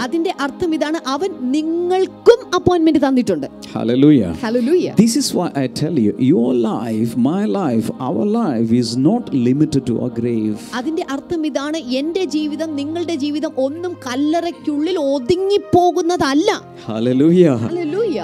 [0.00, 3.46] അതിന്റെ അർത്ഥം ഇതാണ് അവൻ നിങ്ങൾക്കും അപ്പോയിന്റ്മെന്റ് തന്നിട്ടുണ്ട്.
[10.76, 15.51] അതിന്റെ അർത്ഥം ഇതാണ് എന്റെ ജീവിതം നിങ്ങളുടെ ജീവിതം ഒന്നും കല്ലറയ്ക്കുള്ളിൽ ഒതുങ്ങി
[16.86, 17.46] ഹല്ലേലൂയ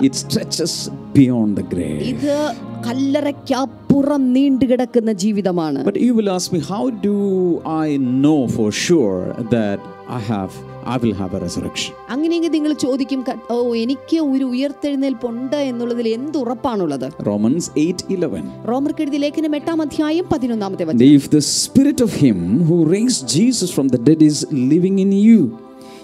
[0.09, 0.75] It stretches
[1.15, 2.03] beyond the grave.
[2.13, 2.33] ഇത്
[2.89, 7.17] കല്ലറയ്ക്കപ്പുറം നീണ്ടുകിടക്കുന്ന ജീവിതമാണ് But you will ask me, how do
[7.85, 7.89] I
[8.23, 9.21] know for sure
[9.57, 10.53] that I have,
[10.87, 11.93] I will have a resurrection?
[12.15, 13.23] അങ്ങനെയെങ്കിൽ നിങ്ങൾ ചോദിക്കും
[13.55, 18.43] ഓ എനിക്ക് ഒരു ഉയർത്തെഴുന്നേൽപ്പ് ഉയർത്തെഴുന്നേൽപ്പുണ്ട് എന്നുള്ളതിൽ എന്ത് ഉറപ്പാണുള്ളത് Romans 8 11.
[18.73, 23.25] റോമർക്ക് എഴുതിയ ലേഖനം എട്ടാം അധ്യായം പതിനൊന്നാമത്തെ And വചനം if the spirit of him who raised
[23.39, 24.39] Jesus from the dead is
[24.75, 25.41] living in you,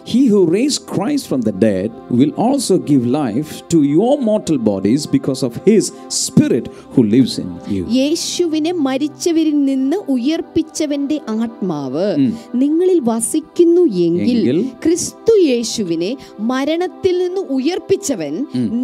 [0.05, 5.01] he who raised Christ from the dead will also give life to your mortal bodies
[5.07, 5.83] because of his
[6.19, 7.83] spirit who lives in you.
[7.97, 12.07] യേശുവിനെ മരിച്ചവരിൽ നിന്ന് ഉയർപ്പിച്ചവന്റെ ആത്മാവ്
[12.63, 16.11] നിങ്ങളിൽ വസിക്കുന്നു എങ്കിൽ എങ്കിൽ ക്രിസ്തു യേശുവിനെ
[16.51, 18.33] മരണത്തിൽ നിന്ന് ഉയർപ്പിച്ചവൻ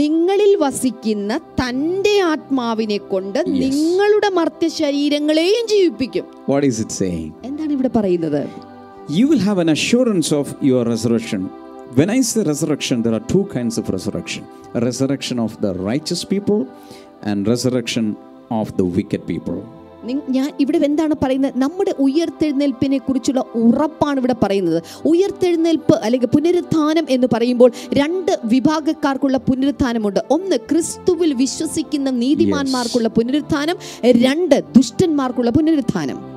[0.01, 7.29] നിങ്ങളിൽ വസിക്കുന്ന തന്റെ ആത്മാവിനെ കൊണ്ട് നിങ്ങളുടെ മർത്യ ശരീരങ്ങളെയും ജീവിപ്പിക്കും What is it saying?
[7.49, 8.41] എന്താണ് ഇവിടെ പറയുന്നത്
[9.09, 11.41] You will have an assurance of your resurrection.
[11.95, 14.43] When I say resurrection, there are two kinds of resurrection
[14.73, 16.67] a resurrection of the righteous people
[17.21, 18.05] and resurrection
[18.51, 19.57] of the wicked people.
[20.05, 27.27] നി- ഞാൻ ഇവിടെ എന്താണ് പറയുന്നത് നമ്മുടെ ഉയർത്തെഴുന്നേൽപ്പിനെ കുറിച്ചുള്ള ഉറപ്പാണ് ഇവിടെ പറയുന്നത് ഉയർത്തെഴുന്നേൽപ്പ് അല്ലെങ്കിൽ പുനരുത്ഥാനം എന്ന്
[27.33, 33.77] പറയുമ്പോൾ രണ്ട് വിഭാഗക്കാർക്കുള്ള പുനരുത്ഥാനമുണ്ട് ഒന്ന് ക്രിസ്തുവിൽ വിശ്വസിക്കുന്ന നീതിമാന്മാർക്കുള്ള പുനരുത്ഥാനം
[34.25, 36.28] രണ്ട് ദുഷ്ടന്മാർക്കുള്ള പുനരുത്ഥാനം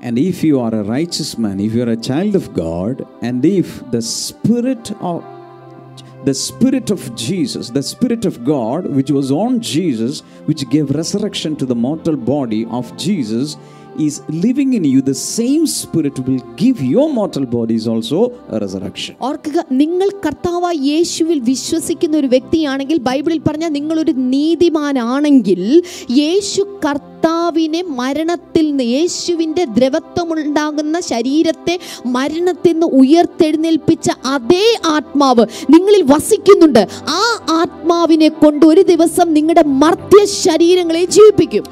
[0.00, 3.44] and if you are a righteous man, if you are a child of God, and
[3.44, 5.24] if the spirit of
[6.24, 11.56] the spirit of Jesus, the spirit of God, which was on Jesus, which gave resurrection
[11.56, 13.56] to the mortal body of Jesus,
[14.06, 18.18] is living in you, the same spirit will give your mortal bodies also
[18.48, 19.14] a resurrection.
[19.28, 25.62] ഓർക്കുക നിങ്ങൾ കർത്താവായ യേശുവിൽ വിശ്വസിക്കുന്ന ഒരു വ്യക്തിയാണെങ്കിൽ ബൈബിളിൽ പറഞ്ഞാൽ നിങ്ങളൊരു നീതിമാനാണെങ്കിൽ
[26.22, 31.74] യേശു കർത്താവിനെ മരണത്തിൽ നിന്ന് യേശുവിന്റെ ദ്രവത്വമുണ്ടാകുന്ന ശരീരത്തെ
[32.16, 36.82] മരണത്തിൽ നിന്ന് ഉയർത്തെഴുന്നേൽപ്പിച്ച അതേ ആത്മാവ് നിങ്ങളിൽ വസിക്കുന്നുണ്ട്.
[37.18, 37.22] ആ
[37.60, 41.64] ആത്മാവിനെ കൊണ്ട് ഒരു ദിവസം നിങ്ങളുടെ മർത്യ ശരീരങ്ങളെ ജീവിപ്പിക്കും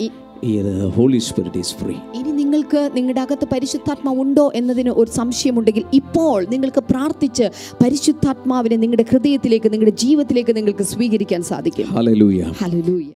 [0.91, 1.99] Holy Spirit is free.
[2.15, 7.47] ഇനി നിങ്ങൾക്ക് നിങ്ങളുടെ അകത്ത് പരിശുദ്ധാത്മാവ് ഉണ്ടോ എന്നതിന് ഒരു സംശയമുണ്ടെങ്കിൽ ഇപ്പോൾ നിങ്ങൾക്ക് പ്രാർത്ഥിച്ച്
[7.83, 12.51] പരിശുദ്ധാത്മാവിനെ നിങ്ങളുടെ ഹൃദയത്തിലേക്ക് നിങ്ങളുടെ ജീവിതത്തിലേക്ക് നിങ്ങൾക്ക് സ്വീകരിക്കാൻ സാധിക്കും Hallelujah.
[12.63, 13.09] ഹല്ലേലൂയ